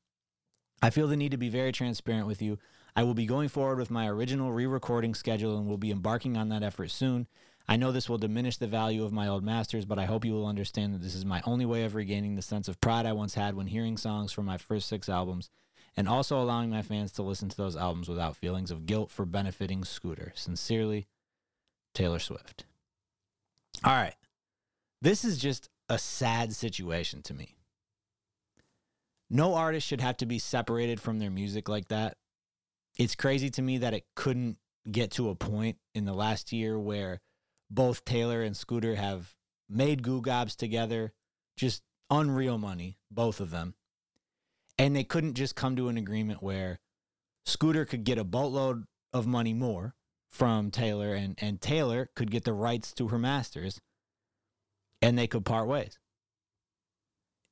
I 0.83 0.91
feel 0.91 1.09
the 1.09 1.17
need 1.17 1.31
to 1.31 1.39
be 1.39 1.49
very 1.49 1.73
transparent 1.73 2.27
with 2.27 2.43
you. 2.43 2.59
I 2.95 3.05
will 3.05 3.15
be 3.15 3.27
going 3.27 3.49
forward 3.49 3.79
with 3.79 3.91
my 3.91 4.09
original 4.09 4.53
re 4.53 4.67
recording 4.67 5.15
schedule 5.15 5.57
and 5.57 5.67
will 5.67 5.79
be 5.79 5.91
embarking 5.91 6.37
on 6.37 6.51
that 6.51 6.63
effort 6.63 6.91
soon. 6.91 7.27
I 7.67 7.77
know 7.77 7.93
this 7.93 8.09
will 8.09 8.19
diminish 8.19 8.59
the 8.59 8.67
value 8.67 9.05
of 9.05 9.13
my 9.13 9.27
old 9.27 9.43
masters, 9.43 9.87
but 9.87 9.99
I 9.99 10.05
hope 10.05 10.25
you 10.25 10.33
will 10.33 10.47
understand 10.47 10.95
that 10.95 11.03
this 11.03 11.15
is 11.15 11.25
my 11.25 11.41
only 11.47 11.65
way 11.65 11.85
of 11.85 11.95
regaining 11.95 12.37
the 12.37 12.43
sense 12.43 12.69
of 12.69 12.81
pride 12.81 13.07
I 13.07 13.13
once 13.13 13.35
had 13.35 13.55
when 13.55 13.69
hearing 13.69 13.97
songs 13.97 14.33
from 14.33 14.45
my 14.45 14.59
first 14.59 14.87
six 14.87 15.09
albums, 15.09 15.49
and 15.97 16.09
also 16.09 16.41
allowing 16.41 16.71
my 16.71 16.83
fans 16.83 17.13
to 17.13 17.23
listen 17.23 17.49
to 17.49 17.57
those 17.57 17.77
albums 17.77 18.09
without 18.09 18.37
feelings 18.37 18.71
of 18.71 18.85
guilt 18.85 19.11
for 19.11 19.25
benefiting 19.25 19.85
Scooter. 19.85 20.33
Sincerely, 20.35 21.07
Taylor 21.95 22.19
Swift. 22.19 22.65
All 23.83 23.93
right. 23.93 24.17
This 25.01 25.25
is 25.25 25.39
just 25.39 25.69
a 25.89 25.99
sad 25.99 26.53
situation 26.53 27.23
to 27.23 27.35
me. 27.35 27.57
No 29.31 29.55
artist 29.55 29.87
should 29.87 30.01
have 30.01 30.17
to 30.19 30.27
be 30.27 30.39
separated 30.39 31.01
from 31.01 31.19
their 31.19 31.31
music 31.31 31.69
like 31.69 31.89
that. 31.89 32.17
It's 32.99 33.15
crazy 33.15 33.51
to 33.51 33.63
me 33.63 33.79
that 33.79 33.95
it 33.95 34.05
couldn't 34.15 34.59
get 34.91 35.13
to 35.13 35.31
a 35.31 35.35
point 35.35 35.79
in 35.95 36.05
the 36.05 36.13
last 36.13 36.53
year 36.53 36.79
where 36.79 37.21
both 37.71 38.05
Taylor 38.05 38.43
and 38.43 38.57
Scooter 38.57 38.95
have 38.95 39.35
made 39.69 40.03
goo 40.03 40.21
gobs 40.21 40.55
together, 40.55 41.13
just 41.57 41.83
unreal 42.11 42.59
money, 42.59 42.99
both 43.11 43.41
of 43.41 43.51
them. 43.51 43.75
And 44.79 44.95
they 44.95 45.05
couldn't 45.05 45.35
just 45.35 45.57
come 45.57 45.77
to 45.77 45.89
an 45.89 45.97
agreement 45.97 46.43
where 46.43 46.81
Scooter 47.45 47.85
could 47.85 48.05
get 48.05 48.19
a 48.19 48.25
boatload 48.25 48.85
of 49.13 49.27
money 49.27 49.55
more 49.55 49.95
from 50.31 50.71
Taylor 50.71 51.15
and, 51.15 51.37
and 51.41 51.61
Taylor 51.61 52.11
could 52.17 52.31
get 52.31 52.45
the 52.45 52.53
rights 52.53 52.93
to 52.95 53.09
her 53.09 53.19
masters 53.19 53.81
and 55.01 55.17
they 55.17 55.27
could 55.27 55.45
part 55.45 55.69
ways. 55.69 55.99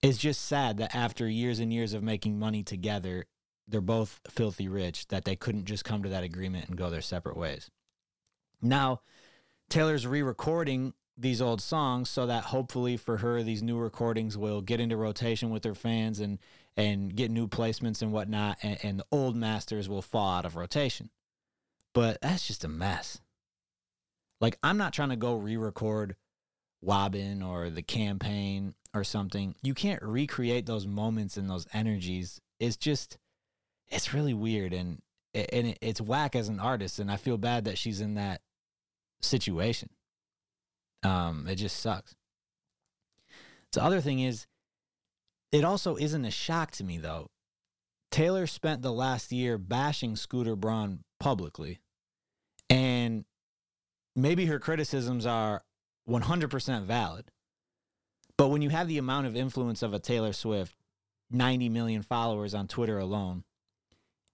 It's 0.03 0.19
just 0.19 0.43
sad 0.43 0.79
that 0.79 0.95
after 0.95 1.29
years 1.29 1.61
and 1.61 1.73
years 1.73 1.93
of 1.93 2.03
making 2.03 2.39
money 2.39 2.65
together, 2.65 3.27
they're 3.69 3.81
both 3.81 4.21
filthy 4.29 4.67
rich, 4.69 5.07
that 5.09 5.25
they 5.25 5.37
couldn't 5.37 5.67
just 5.67 5.85
come 5.85 6.03
to 6.03 6.09
that 6.09 6.25
agreement 6.25 6.69
and 6.69 6.77
go 6.77 6.91
their 6.91 7.01
separate 7.01 7.37
ways. 7.37 7.71
Now, 8.61 9.03
Taylor's 9.73 10.07
re 10.07 10.21
recording 10.21 10.93
these 11.17 11.41
old 11.41 11.63
songs 11.63 12.11
so 12.11 12.27
that 12.27 12.45
hopefully 12.45 12.99
for 12.99 13.17
her, 13.17 13.43
these 13.43 13.63
new 13.63 13.79
recordings 13.79 14.37
will 14.37 14.61
get 14.61 14.81
into 14.81 14.99
rotation 14.99 15.49
with 15.49 15.65
her 15.65 15.75
fans 15.75 16.21
and, 16.21 16.39
and 16.77 17.17
get 17.17 17.31
new 17.31 17.49
placements 17.49 18.03
and 18.03 18.13
whatnot, 18.13 18.59
and, 18.63 18.79
and 18.83 18.99
the 18.99 19.07
old 19.11 19.35
masters 19.35 19.89
will 19.89 20.03
fall 20.03 20.29
out 20.29 20.45
of 20.45 20.57
rotation. 20.57 21.09
But 21.95 22.19
that's 22.21 22.47
just 22.47 22.65
a 22.65 22.69
mess. 22.69 23.23
Like, 24.43 24.59
I'm 24.63 24.77
not 24.77 24.93
trying 24.93 25.09
to 25.09 25.17
go 25.17 25.37
re 25.37 25.57
record 25.57 26.17
Wobbin 26.83 27.43
or 27.43 27.71
the 27.71 27.81
campaign 27.81 28.75
or 28.93 29.05
something. 29.05 29.55
You 29.63 29.73
can't 29.73 30.03
recreate 30.03 30.67
those 30.67 30.87
moments 30.87 31.39
and 31.39 31.49
those 31.49 31.67
energies. 31.73 32.43
It's 32.61 32.77
just, 32.77 33.17
it's 33.89 34.13
really 34.13 34.35
weird 34.35 34.75
and 34.75 35.01
and 35.33 35.79
it's 35.81 35.99
whack 35.99 36.37
as 36.37 36.49
an 36.49 36.61
artist. 36.61 36.99
And 36.99 37.11
I 37.11 37.17
feel 37.17 37.39
bad 37.39 37.65
that 37.65 37.79
she's 37.79 38.03
in 38.03 38.17
that 38.17 38.43
situation. 39.23 39.91
Um, 41.03 41.47
it 41.49 41.57
just 41.57 41.79
sucks. 41.79 42.15
The 43.73 43.83
other 43.83 44.01
thing 44.01 44.21
is, 44.21 44.47
it 45.51 45.65
also 45.65 45.97
isn't 45.97 46.25
a 46.25 46.31
shock 46.31 46.71
to 46.73 46.85
me 46.85 46.99
though. 46.99 47.29
Taylor 48.11 48.47
spent 48.47 48.83
the 48.83 48.93
last 48.93 49.33
year 49.33 49.57
bashing 49.57 50.17
Scooter 50.17 50.55
Braun 50.55 51.01
publicly. 51.19 51.81
And 52.69 53.25
maybe 54.15 54.47
her 54.47 54.59
criticisms 54.59 55.27
are 55.27 55.63
100% 56.09 56.85
valid. 56.85 57.31
But 58.37 58.49
when 58.49 58.63
you 58.63 58.71
have 58.71 58.89
the 58.89 58.99
amount 58.99 59.27
of 59.27 59.37
influence 59.37 59.83
of 59.83 59.95
a 59.95 59.99
Taylor 59.99 60.33
Swift, 60.33 60.75
90 61.31 61.69
million 61.71 62.03
followers 62.03 62.55
on 62.55 62.69
Twitter 62.69 62.99
alone, 62.99 63.45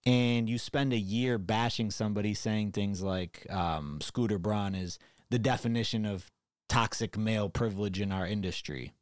and 0.07 0.49
you 0.49 0.59
spend 0.59 0.93
a 0.93 0.99
year 0.99 1.38
bashing 1.38 1.90
somebody 1.90 2.35
saying 2.35 2.73
things 2.73 3.02
like 3.02 3.47
um, 3.50 4.00
Scooter 4.00 4.38
Braun 4.38 4.75
is 4.75 4.99
the 5.31 5.38
definition 5.38 6.07
of 6.07 6.31
toxic 6.69 7.17
male 7.17 7.49
privilege 7.49 8.00
in 8.00 8.12
our 8.12 8.26
industry. 8.26 8.93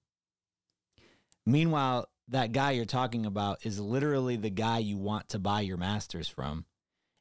Meanwhile, 1.45 2.09
that 2.29 2.53
guy 2.53 2.73
you're 2.73 2.85
talking 2.85 3.25
about 3.25 3.65
is 3.65 3.79
literally 3.79 4.37
the 4.37 4.51
guy 4.51 4.79
you 4.79 4.97
want 4.97 5.29
to 5.29 5.39
buy 5.39 5.61
your 5.61 5.77
masters 5.77 6.29
from. 6.29 6.65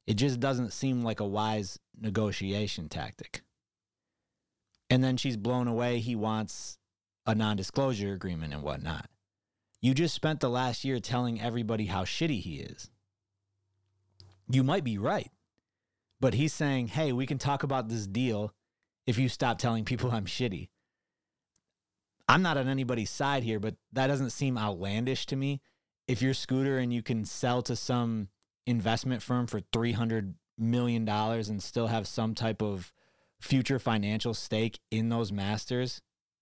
It 0.07 0.15
just 0.15 0.39
doesn't 0.39 0.73
seem 0.73 1.03
like 1.03 1.19
a 1.19 1.27
wise 1.27 1.79
negotiation 1.99 2.89
tactic. 2.89 3.41
And 4.89 5.03
then 5.03 5.17
she's 5.17 5.37
blown 5.37 5.67
away. 5.67 5.99
He 5.99 6.15
wants 6.15 6.77
a 7.25 7.35
non 7.35 7.57
disclosure 7.57 8.13
agreement 8.13 8.53
and 8.53 8.63
whatnot. 8.63 9.09
You 9.81 9.93
just 9.93 10.15
spent 10.15 10.39
the 10.39 10.49
last 10.49 10.83
year 10.83 10.99
telling 10.99 11.41
everybody 11.41 11.85
how 11.85 12.03
shitty 12.03 12.41
he 12.41 12.55
is. 12.57 12.89
You 14.49 14.63
might 14.63 14.83
be 14.83 14.97
right, 14.97 15.31
but 16.19 16.33
he's 16.33 16.53
saying, 16.53 16.89
hey, 16.89 17.11
we 17.11 17.25
can 17.25 17.37
talk 17.37 17.63
about 17.63 17.89
this 17.89 18.07
deal 18.07 18.53
if 19.07 19.17
you 19.17 19.29
stop 19.29 19.57
telling 19.57 19.85
people 19.85 20.11
I'm 20.13 20.25
shitty. 20.25 20.69
I'm 22.27 22.41
not 22.41 22.57
on 22.57 22.67
anybody's 22.67 23.11
side 23.11 23.43
here, 23.43 23.59
but 23.59 23.75
that 23.93 24.07
doesn't 24.07 24.31
seem 24.31 24.57
outlandish 24.57 25.25
to 25.27 25.35
me. 25.35 25.61
If 26.07 26.21
you're 26.21 26.33
Scooter 26.33 26.77
and 26.77 26.93
you 26.93 27.03
can 27.03 27.25
sell 27.25 27.61
to 27.63 27.75
some 27.75 28.29
investment 28.65 29.21
firm 29.21 29.47
for 29.47 29.61
$300 29.61 30.33
million 30.57 31.07
and 31.07 31.61
still 31.61 31.87
have 31.87 32.07
some 32.07 32.33
type 32.33 32.61
of 32.61 32.91
future 33.39 33.77
financial 33.77 34.33
stake 34.33 34.79
in 34.89 35.09
those 35.09 35.31
masters, 35.31 36.01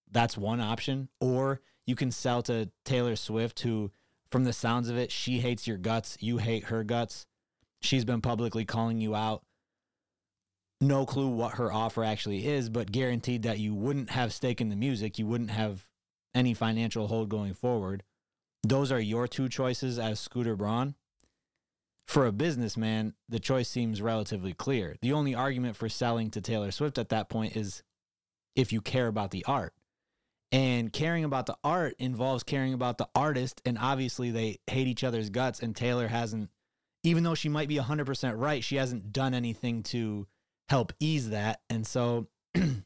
that's 0.10 0.38
one 0.38 0.62
option. 0.62 1.10
Or 1.20 1.62
you 1.86 1.96
can 1.96 2.12
sell 2.12 2.42
to 2.44 2.70
Taylor 2.86 3.16
Swift, 3.16 3.60
who, 3.62 3.92
from 4.32 4.46
the 4.46 4.54
sounds 4.54 4.90
of 4.90 4.98
it, 4.98 5.12
she 5.12 5.40
hates 5.40 5.68
your 5.68 5.78
guts, 5.78 6.18
you 6.22 6.38
hate 6.38 6.66
her 6.66 6.84
guts. 6.84 7.26
She's 7.84 8.06
been 8.06 8.22
publicly 8.22 8.66
calling 8.66 9.02
you 9.02 9.14
out. 9.16 9.44
No 10.82 11.06
clue 11.06 11.28
what 11.28 11.56
her 11.56 11.72
offer 11.72 12.04
actually 12.04 12.48
is, 12.48 12.70
but 12.70 12.92
guaranteed 12.92 13.44
that 13.44 13.60
you 13.60 13.74
wouldn't 13.74 14.10
have 14.10 14.34
stake 14.34 14.60
in 14.60 14.70
the 14.70 14.76
music, 14.76 15.18
you 15.20 15.28
wouldn't 15.28 15.52
have 15.52 15.86
any 16.34 16.54
financial 16.54 17.08
hold 17.08 17.30
going 17.30 17.54
forward. 17.54 18.04
Those 18.64 18.92
are 18.92 19.00
your 19.00 19.28
two 19.28 19.50
choices 19.50 20.00
as 20.00 20.20
Scooter 20.20 20.56
Braun. 20.56 20.96
For 22.06 22.26
a 22.26 22.32
businessman, 22.32 23.14
the 23.30 23.40
choice 23.40 23.70
seems 23.70 24.02
relatively 24.02 24.54
clear. 24.54 24.98
The 25.02 25.14
only 25.14 25.36
argument 25.36 25.76
for 25.76 25.88
selling 25.88 26.32
to 26.32 26.42
Taylor 26.42 26.72
Swift 26.72 26.98
at 26.98 27.10
that 27.10 27.30
point 27.30 27.56
is 27.56 27.84
if 28.56 28.74
you 28.74 28.82
care 28.82 29.08
about 29.08 29.32
the 29.32 29.46
art. 29.46 29.74
And 30.52 30.94
caring 30.94 31.24
about 31.24 31.48
the 31.48 31.58
art 31.64 31.96
involves 31.98 32.44
caring 32.44 32.74
about 32.74 32.98
the 32.98 33.08
artist. 33.16 33.62
And 33.66 33.78
obviously, 33.80 34.32
they 34.32 34.60
hate 34.68 34.88
each 34.88 35.04
other's 35.04 35.30
guts. 35.30 35.60
And 35.60 35.76
Taylor 35.76 36.08
hasn't, 36.08 36.50
even 37.04 37.24
though 37.24 37.36
she 37.36 37.50
might 37.50 37.68
be 37.68 37.78
100% 37.78 38.34
right, 38.38 38.64
she 38.64 38.78
hasn't 38.78 39.12
done 39.12 39.34
anything 39.34 39.84
to 39.84 40.28
help 40.70 40.94
ease 41.00 41.30
that. 41.30 41.62
And 41.70 41.86
so 41.86 42.28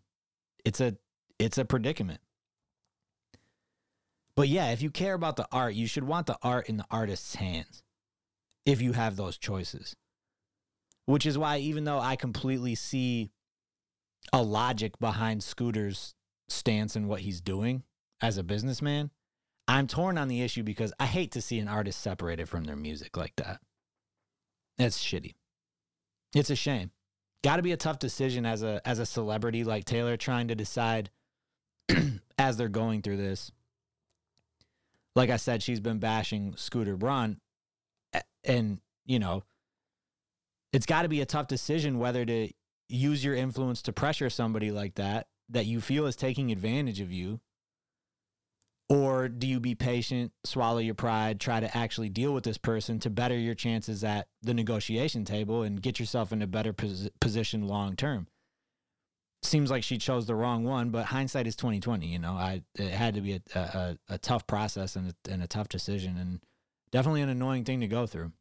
it's 0.65 0.81
a 0.81 0.97
it's 1.39 1.57
a 1.57 1.65
predicament. 1.65 2.19
But 4.36 4.50
yeah, 4.50 4.71
if 4.71 4.81
you 4.81 4.91
care 4.91 5.13
about 5.13 5.36
the 5.36 5.47
art, 5.51 5.75
you 5.75 5.88
should 5.88 6.03
want 6.03 6.27
the 6.27 6.38
art 6.41 6.67
in 6.67 6.77
the 6.77 6.86
artist's 6.91 7.36
hands 7.36 7.83
if 8.65 8.81
you 8.81 8.93
have 8.93 9.15
those 9.15 9.38
choices. 9.38 9.95
Which 11.05 11.25
is 11.25 11.38
why, 11.38 11.57
even 11.57 11.86
though 11.86 12.00
I 12.00 12.15
completely 12.15 12.75
see 12.75 13.31
a 14.33 14.43
logic 14.43 15.00
behind 15.00 15.41
Scooter's 15.41 16.13
stance 16.50 16.95
and 16.95 17.07
what 17.07 17.21
he's 17.21 17.39
doing 17.39 17.83
as 18.21 18.38
a 18.38 18.43
businessman, 18.43 19.12
I'm 19.67 19.88
torn 19.88 20.17
on 20.17 20.27
the 20.27 20.41
issue 20.41 20.63
because 20.63 20.93
I 21.00 21.05
hate 21.05 21.31
to 21.31 21.41
see 21.41 21.59
an 21.59 21.67
artist 21.67 22.01
separated 22.01 22.47
from 22.47 22.65
their 22.65 22.75
music 22.75 23.15
like 23.17 23.36
that. 23.38 23.59
That's 24.77 24.98
shitty. 24.98 25.36
It's 26.36 26.50
a 26.50 26.55
shame. 26.55 26.91
Got 27.43 27.57
to 27.57 27.62
be 27.62 27.72
a 27.72 27.77
tough 27.77 28.00
decision 28.00 28.46
as 28.46 28.63
a 28.63 28.81
as 28.86 29.00
a 29.00 29.05
celebrity 29.05 29.63
like 29.63 29.86
Taylor 29.86 30.17
trying 30.17 30.50
to 30.50 30.55
decide 30.55 31.10
as 32.38 32.57
they're 32.57 32.67
going 32.67 33.01
through 33.01 33.17
this. 33.17 33.51
Like 35.15 35.29
I 35.29 35.38
said, 35.38 35.63
she's 35.63 35.79
been 35.79 36.00
bashing 36.00 36.55
Scooter 36.57 36.96
Braun 36.96 37.39
and 38.43 38.79
you 39.05 39.19
know 39.19 39.43
it's 40.74 40.86
got 40.86 41.03
to 41.03 41.10
be 41.10 41.22
a 41.22 41.25
tough 41.25 41.48
decision 41.48 42.00
whether 42.00 42.25
to 42.25 42.50
use 42.89 43.24
your 43.24 43.36
influence 43.36 43.81
to 43.84 43.93
pressure 43.93 44.29
somebody 44.29 44.72
like 44.72 44.96
that 44.96 45.27
that 45.50 45.65
you 45.65 45.81
feel 45.81 46.05
is 46.05 46.15
taking 46.15 46.51
advantage 46.51 47.00
of 47.00 47.12
you 47.12 47.39
or 48.89 49.27
do 49.27 49.48
you 49.48 49.60
be 49.60 49.75
patient 49.75 50.32
swallow 50.44 50.77
your 50.77 50.96
pride 50.96 51.39
try 51.39 51.60
to 51.60 51.77
actually 51.77 52.10
deal 52.10 52.34
with 52.34 52.44
this 52.44 52.58
person 52.58 53.00
to 53.00 53.10
better 53.10 53.38
your 53.38 53.56
chances 53.56 54.03
at 54.03 54.27
the 54.41 54.53
negotiation 54.53 55.25
table 55.25 55.63
and 55.63 55.82
get 55.82 56.00
yourself 56.00 56.32
in 56.32 56.41
a 56.41 56.48
better 56.48 56.74
pos- 56.74 57.10
position 57.20 57.67
long 57.67 57.96
term 57.96 58.27
seems 59.44 59.70
like 59.70 59.84
she 59.84 59.98
chose 59.98 60.25
the 60.25 60.36
wrong 60.36 60.63
one 60.63 60.89
but 60.89 61.06
hindsight 61.06 61.48
is 61.48 61.56
2020 61.56 62.08
you 62.08 62.20
know 62.20 62.34
i 62.34 62.62
it 62.75 62.91
had 62.91 63.13
to 63.13 63.22
be 63.22 63.34
a, 63.34 63.60
a, 63.60 63.98
a 64.10 64.17
tough 64.17 64.48
process 64.48 64.96
and 64.96 65.10
a, 65.10 65.32
and 65.32 65.44
a 65.44 65.48
tough 65.48 65.70
decision 65.70 66.17
and 66.17 66.39
definitely 66.91 67.22
an 67.22 67.29
annoying 67.29 67.63
thing 67.63 67.79
to 67.82 67.88
go 67.88 68.06
through. 68.06 68.32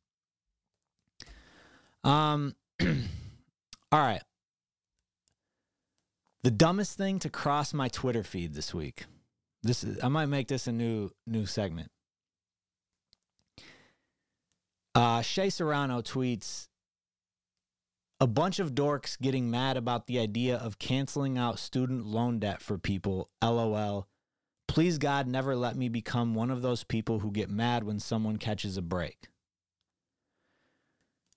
Um, 2.04 2.54
all 2.80 4.00
right. 4.00 4.22
The 6.42 6.50
dumbest 6.50 6.96
thing 6.96 7.18
to 7.20 7.28
cross 7.28 7.74
my 7.74 7.88
Twitter 7.88 8.22
feed 8.22 8.54
this 8.54 8.72
week. 8.72 9.04
This 9.66 9.82
is, 9.82 9.98
I 10.02 10.08
might 10.08 10.26
make 10.26 10.46
this 10.46 10.68
a 10.68 10.72
new 10.72 11.10
new 11.26 11.44
segment. 11.44 11.90
Uh, 14.94 15.20
Shea 15.22 15.50
Serrano 15.50 16.00
tweets 16.00 16.68
a 18.20 18.26
bunch 18.26 18.60
of 18.60 18.74
dorks 18.74 19.20
getting 19.20 19.50
mad 19.50 19.76
about 19.76 20.06
the 20.06 20.20
idea 20.20 20.56
of 20.56 20.78
canceling 20.78 21.36
out 21.36 21.58
student 21.58 22.06
loan 22.06 22.38
debt 22.38 22.62
for 22.62 22.78
people. 22.78 23.28
LOL. 23.42 24.06
Please, 24.68 24.98
God, 24.98 25.26
never 25.26 25.54
let 25.54 25.76
me 25.76 25.88
become 25.88 26.34
one 26.34 26.50
of 26.50 26.62
those 26.62 26.84
people 26.84 27.18
who 27.18 27.30
get 27.30 27.50
mad 27.50 27.84
when 27.84 27.98
someone 27.98 28.36
catches 28.36 28.76
a 28.76 28.82
break. 28.82 29.28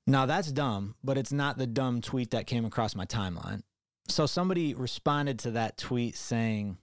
Now, 0.07 0.25
that's 0.25 0.51
dumb, 0.51 0.95
but 1.03 1.17
it's 1.17 1.31
not 1.31 1.57
the 1.57 1.67
dumb 1.67 2.01
tweet 2.01 2.31
that 2.31 2.47
came 2.47 2.65
across 2.65 2.95
my 2.95 3.05
timeline. 3.05 3.61
So, 4.07 4.25
somebody 4.25 4.73
responded 4.73 5.39
to 5.39 5.51
that 5.51 5.77
tweet 5.77 6.15
saying, 6.15 6.77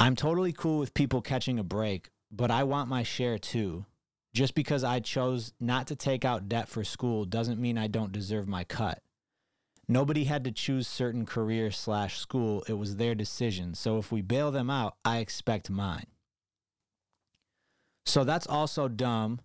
I'm 0.00 0.16
totally 0.16 0.52
cool 0.52 0.78
with 0.78 0.94
people 0.94 1.22
catching 1.22 1.58
a 1.58 1.64
break, 1.64 2.10
but 2.30 2.50
I 2.50 2.64
want 2.64 2.88
my 2.88 3.02
share 3.02 3.38
too. 3.38 3.86
Just 4.32 4.54
because 4.54 4.82
I 4.82 4.98
chose 4.98 5.52
not 5.60 5.86
to 5.86 5.96
take 5.96 6.24
out 6.24 6.48
debt 6.48 6.68
for 6.68 6.82
school 6.82 7.24
doesn't 7.24 7.60
mean 7.60 7.78
I 7.78 7.86
don't 7.86 8.12
deserve 8.12 8.48
my 8.48 8.64
cut. 8.64 9.00
Nobody 9.86 10.24
had 10.24 10.44
to 10.44 10.50
choose 10.50 10.88
certain 10.88 11.24
career 11.26 11.70
slash 11.70 12.18
school. 12.18 12.64
It 12.68 12.72
was 12.72 12.96
their 12.96 13.14
decision. 13.14 13.74
So 13.74 13.98
if 13.98 14.10
we 14.10 14.22
bail 14.22 14.50
them 14.50 14.70
out, 14.70 14.96
I 15.04 15.18
expect 15.18 15.70
mine. 15.70 16.06
So 18.06 18.24
that's 18.24 18.46
also 18.46 18.88
dumb, 18.88 19.40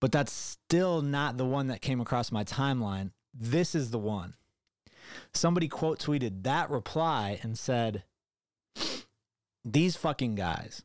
but 0.00 0.12
that's 0.12 0.32
still 0.32 1.02
not 1.02 1.36
the 1.36 1.46
one 1.46 1.68
that 1.68 1.80
came 1.80 2.00
across 2.00 2.32
my 2.32 2.42
timeline. 2.42 3.12
This 3.32 3.74
is 3.74 3.90
the 3.90 3.98
one. 3.98 4.34
Somebody 5.32 5.68
quote 5.68 6.00
tweeted 6.00 6.42
that 6.42 6.70
reply 6.70 7.38
and 7.42 7.56
said, 7.58 8.02
These 9.68 9.96
fucking 9.96 10.36
guys, 10.36 10.84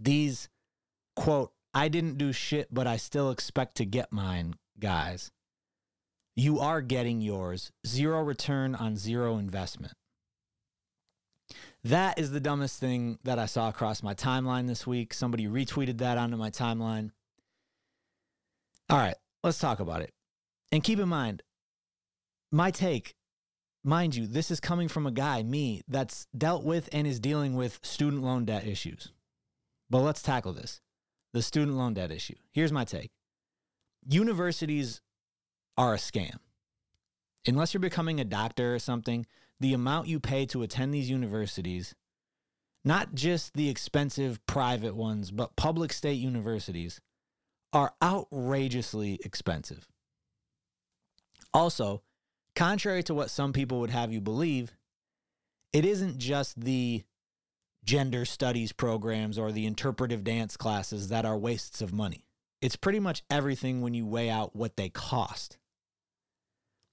these 0.00 0.48
quote, 1.14 1.52
I 1.74 1.88
didn't 1.88 2.16
do 2.16 2.32
shit, 2.32 2.72
but 2.72 2.86
I 2.86 2.96
still 2.96 3.30
expect 3.30 3.76
to 3.76 3.84
get 3.84 4.10
mine 4.10 4.54
guys. 4.80 5.30
You 6.34 6.58
are 6.58 6.80
getting 6.80 7.20
yours. 7.20 7.70
Zero 7.86 8.22
return 8.22 8.74
on 8.74 8.96
zero 8.96 9.36
investment. 9.36 9.92
That 11.84 12.18
is 12.18 12.30
the 12.30 12.40
dumbest 12.40 12.80
thing 12.80 13.18
that 13.24 13.38
I 13.38 13.44
saw 13.44 13.68
across 13.68 14.02
my 14.02 14.14
timeline 14.14 14.68
this 14.68 14.86
week. 14.86 15.12
Somebody 15.12 15.46
retweeted 15.46 15.98
that 15.98 16.16
onto 16.16 16.38
my 16.38 16.50
timeline. 16.50 17.10
All 18.88 18.96
right, 18.96 19.16
let's 19.44 19.58
talk 19.58 19.80
about 19.80 20.00
it. 20.00 20.14
And 20.72 20.82
keep 20.82 20.98
in 20.98 21.10
mind, 21.10 21.42
my 22.50 22.70
take, 22.70 23.16
mind 23.88 24.14
you, 24.14 24.26
this 24.26 24.50
is 24.50 24.60
coming 24.60 24.88
from 24.88 25.06
a 25.06 25.10
guy, 25.10 25.42
me, 25.42 25.82
that's 25.88 26.26
dealt 26.36 26.64
with 26.64 26.88
and 26.92 27.06
is 27.06 27.18
dealing 27.18 27.54
with 27.54 27.80
student 27.82 28.22
loan 28.22 28.44
debt 28.44 28.66
issues. 28.66 29.12
But 29.90 30.00
let's 30.00 30.22
tackle 30.22 30.52
this 30.52 30.80
the 31.34 31.42
student 31.42 31.76
loan 31.76 31.94
debt 31.94 32.10
issue. 32.10 32.34
Here's 32.52 32.72
my 32.72 32.84
take 32.84 33.10
universities 34.06 35.00
are 35.76 35.94
a 35.94 35.98
scam. 35.98 36.36
Unless 37.46 37.72
you're 37.72 37.80
becoming 37.80 38.20
a 38.20 38.24
doctor 38.24 38.74
or 38.74 38.78
something, 38.78 39.26
the 39.60 39.74
amount 39.74 40.08
you 40.08 40.20
pay 40.20 40.46
to 40.46 40.62
attend 40.62 40.92
these 40.92 41.10
universities, 41.10 41.94
not 42.84 43.14
just 43.14 43.54
the 43.54 43.68
expensive 43.68 44.44
private 44.46 44.94
ones, 44.94 45.30
but 45.30 45.56
public 45.56 45.92
state 45.92 46.14
universities, 46.18 47.00
are 47.72 47.92
outrageously 48.02 49.20
expensive. 49.24 49.86
Also, 51.52 52.02
contrary 52.58 53.04
to 53.04 53.14
what 53.14 53.30
some 53.30 53.52
people 53.52 53.78
would 53.78 53.90
have 53.90 54.12
you 54.12 54.20
believe, 54.20 54.76
it 55.72 55.84
isn't 55.84 56.18
just 56.18 56.60
the 56.60 57.04
gender 57.84 58.24
studies 58.24 58.72
programs 58.72 59.38
or 59.38 59.52
the 59.52 59.64
interpretive 59.64 60.24
dance 60.24 60.56
classes 60.56 61.08
that 61.08 61.24
are 61.24 61.38
wastes 61.38 61.80
of 61.80 61.92
money. 61.92 62.26
It's 62.60 62.74
pretty 62.74 62.98
much 62.98 63.22
everything 63.30 63.80
when 63.80 63.94
you 63.94 64.04
weigh 64.04 64.28
out 64.28 64.56
what 64.56 64.76
they 64.76 64.88
cost. 64.88 65.56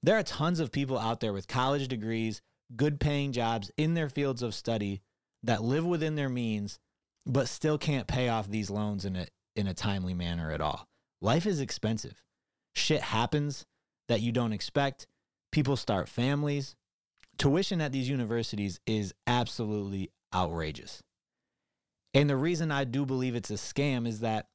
There 0.04 0.16
are 0.16 0.24
tons 0.24 0.60
of 0.60 0.72
people 0.72 1.00
out 1.00 1.20
there 1.20 1.34
with 1.34 1.48
college 1.48 1.88
degrees, 1.88 2.44
good 2.76 3.00
paying 3.00 3.32
jobs 3.32 3.72
in 3.76 3.96
their 3.96 4.08
fields 4.08 4.44
of 4.44 4.54
study 4.54 5.02
that 5.42 5.64
live 5.64 5.84
within 5.84 6.14
their 6.14 6.30
means, 6.30 6.78
but 7.26 7.50
still 7.50 7.80
can't 7.80 8.06
pay 8.06 8.30
off 8.30 8.48
these 8.48 8.70
loans 8.70 9.04
in 9.04 9.16
a, 9.16 9.26
in 9.56 9.66
a 9.66 9.74
timely 9.74 10.14
manner 10.14 10.52
at 10.52 10.62
all. 10.62 10.88
Life 11.22 11.48
is 11.48 11.60
expensive. 11.60 12.22
Shit 12.76 13.02
happens 13.02 13.66
that 14.08 14.22
you 14.22 14.32
don't 14.32 14.54
expect. 14.54 15.08
People 15.56 15.78
start 15.78 16.10
families. 16.10 16.76
Tuition 17.38 17.80
at 17.80 17.94
these 17.94 18.10
universities 18.10 18.82
is 18.86 19.14
absolutely 19.26 20.12
outrageous. 20.36 21.02
And 22.14 22.30
the 22.30 22.36
reason 22.36 22.72
I 22.72 22.84
do 22.84 23.06
believe 23.06 23.36
it's 23.36 23.52
a 23.52 23.54
scam 23.54 24.06
is 24.06 24.20
that 24.20 24.48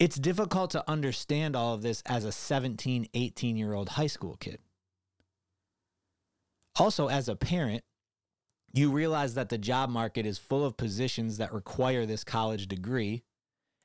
it's 0.00 0.16
difficult 0.16 0.72
to 0.72 0.82
understand 0.90 1.54
all 1.54 1.74
of 1.74 1.82
this 1.82 2.02
as 2.04 2.24
a 2.24 2.32
17, 2.32 3.06
18 3.14 3.56
year 3.56 3.74
old 3.74 3.90
high 3.90 4.08
school 4.08 4.36
kid. 4.40 4.58
Also, 6.80 7.06
as 7.06 7.28
a 7.28 7.36
parent, 7.36 7.84
you 8.72 8.90
realize 8.90 9.34
that 9.34 9.50
the 9.50 9.58
job 9.58 9.88
market 9.88 10.26
is 10.26 10.36
full 10.36 10.64
of 10.64 10.76
positions 10.76 11.36
that 11.36 11.52
require 11.52 12.06
this 12.06 12.24
college 12.24 12.66
degree. 12.66 13.22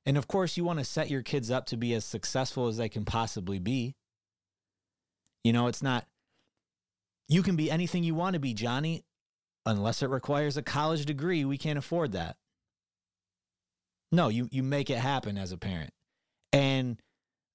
And 0.04 0.18
of 0.18 0.28
course, 0.28 0.58
you 0.58 0.64
want 0.64 0.80
to 0.80 0.86
set 0.86 1.12
your 1.12 1.22
kids 1.22 1.52
up 1.52 1.68
to 1.68 1.78
be 1.78 1.94
as 1.94 2.06
successful 2.06 2.66
as 2.66 2.78
they 2.78 2.90
can 2.90 3.06
possibly 3.06 3.60
be. 3.60 3.94
You 5.48 5.54
know, 5.54 5.68
it's 5.68 5.82
not, 5.82 6.06
you 7.28 7.44
can 7.44 7.56
be 7.56 7.70
anything 7.70 8.04
you 8.04 8.16
want 8.16 8.34
to 8.34 8.40
be, 8.40 8.54
Johnny, 8.54 9.04
unless 9.66 10.02
it 10.02 10.10
requires 10.10 10.58
a 10.58 10.62
college 10.62 11.06
degree. 11.06 11.44
We 11.46 11.58
can't 11.58 11.80
afford 11.80 12.14
that. 12.14 12.38
No, 14.12 14.30
you, 14.30 14.48
you 14.52 14.64
make 14.64 14.90
it 14.90 14.98
happen 14.98 15.38
as 15.38 15.52
a 15.52 15.58
parent. 15.58 15.92
And 16.54 17.02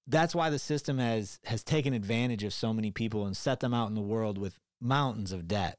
that's 0.06 0.34
why 0.34 0.50
the 0.50 0.58
system 0.58 0.98
has 0.98 1.38
has 1.44 1.62
taken 1.62 1.94
advantage 1.94 2.44
of 2.44 2.52
so 2.52 2.72
many 2.72 2.90
people 2.90 3.24
and 3.24 3.36
set 3.36 3.60
them 3.60 3.72
out 3.72 3.88
in 3.88 3.94
the 3.94 4.00
world 4.00 4.36
with 4.36 4.58
mountains 4.80 5.32
of 5.32 5.48
debt. 5.48 5.78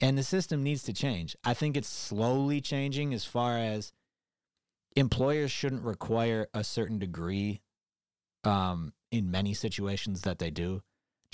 And 0.00 0.16
the 0.16 0.22
system 0.22 0.62
needs 0.62 0.82
to 0.84 0.92
change. 0.92 1.36
I 1.44 1.54
think 1.54 1.76
it's 1.76 1.88
slowly 1.88 2.60
changing 2.60 3.12
as 3.12 3.24
far 3.24 3.58
as 3.58 3.92
employers 4.94 5.50
shouldn't 5.50 5.84
require 5.84 6.48
a 6.54 6.64
certain 6.64 6.98
degree 6.98 7.60
um, 8.44 8.92
in 9.10 9.30
many 9.30 9.52
situations 9.54 10.22
that 10.22 10.38
they 10.38 10.50
do. 10.50 10.82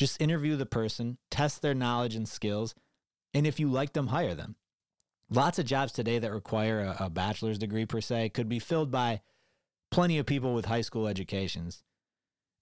Just 0.02 0.20
interview 0.20 0.56
the 0.56 0.66
person, 0.66 1.16
test 1.30 1.62
their 1.62 1.74
knowledge 1.74 2.16
and 2.16 2.28
skills, 2.28 2.74
and 3.34 3.46
if 3.46 3.60
you 3.60 3.68
like 3.68 3.92
them, 3.92 4.08
hire 4.08 4.34
them. 4.34 4.56
Lots 5.30 5.60
of 5.60 5.64
jobs 5.64 5.92
today 5.92 6.18
that 6.18 6.32
require 6.32 6.80
a, 6.80 7.04
a 7.04 7.08
bachelor's 7.08 7.56
degree 7.56 7.86
per 7.86 8.00
se 8.00 8.30
could 8.30 8.48
be 8.48 8.58
filled 8.58 8.90
by 8.90 9.20
plenty 9.92 10.18
of 10.18 10.26
people 10.26 10.54
with 10.54 10.64
high 10.64 10.80
school 10.80 11.06
educations. 11.06 11.84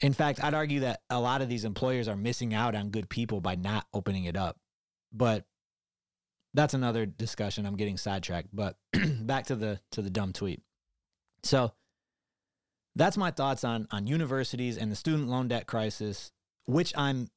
In 0.03 0.12
fact, 0.12 0.44
I'd 0.44 0.53
argue 0.53 0.81
that 0.81 1.00
a 1.09 1.18
lot 1.18 1.40
of 1.40 1.48
these 1.48 1.64
employers 1.64 2.09
are 2.09 2.14
missing 2.14 2.53
out 2.53 2.74
on 2.74 2.90
good 2.90 3.09
people 3.09 3.40
by 3.40 3.55
not 3.55 3.87
opening 3.94 4.24
it 4.24 4.37
up. 4.37 4.59
But 5.11 5.46
that's 6.53 6.74
another 6.74 7.07
discussion. 7.07 7.64
I'm 7.64 7.79
getting 7.79 7.96
sidetracked. 7.96 8.48
But 8.53 8.76
back 9.22 9.46
to 9.46 9.57
the 9.57 9.81
to 9.92 10.03
the 10.03 10.11
dumb 10.11 10.35
tweet. 10.35 10.61
So 11.42 11.72
that's 12.96 13.16
my 13.16 13.31
thoughts 13.31 13.64
on 13.64 13.88
on 13.90 14.07
universities 14.07 14.76
and 14.76 14.92
the 14.92 14.96
student 14.96 15.31
loan 15.31 15.48
debt 15.48 15.66
crisis, 15.66 16.33
which 16.72 16.92
I'm 16.96 17.28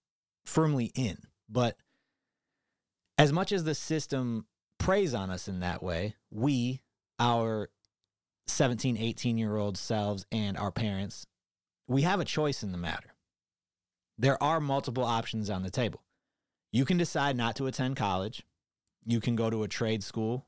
firmly 0.46 0.92
in. 0.96 1.18
But 1.50 1.76
as 3.18 3.32
much 3.32 3.52
as 3.52 3.64
the 3.64 3.76
system 3.76 4.46
preys 4.78 5.14
on 5.14 5.30
us 5.30 5.48
in 5.48 5.60
that 5.62 5.82
way, 5.82 6.16
we, 6.32 6.82
our 7.20 7.70
17, 8.48 8.98
18 8.98 9.38
year 9.38 9.56
old 9.56 9.78
selves 9.78 10.26
and 10.32 10.58
our 10.58 10.72
parents, 10.72 11.26
we 11.88 12.02
have 12.04 12.20
a 12.20 12.26
choice 12.26 12.64
in 12.64 12.72
the 12.72 12.78
matter. 12.78 13.14
There 14.18 14.42
are 14.42 14.60
multiple 14.60 15.04
options 15.04 15.50
on 15.50 15.64
the 15.64 15.72
table. 15.72 16.04
You 16.72 16.86
can 16.86 16.98
decide 16.98 17.36
not 17.36 17.56
to 17.58 17.68
attend 17.68 17.96
college. 17.96 18.46
You 19.06 19.20
can 19.20 19.36
go 19.36 19.50
to 19.50 19.64
a 19.64 19.68
trade 19.68 20.04
school, 20.04 20.46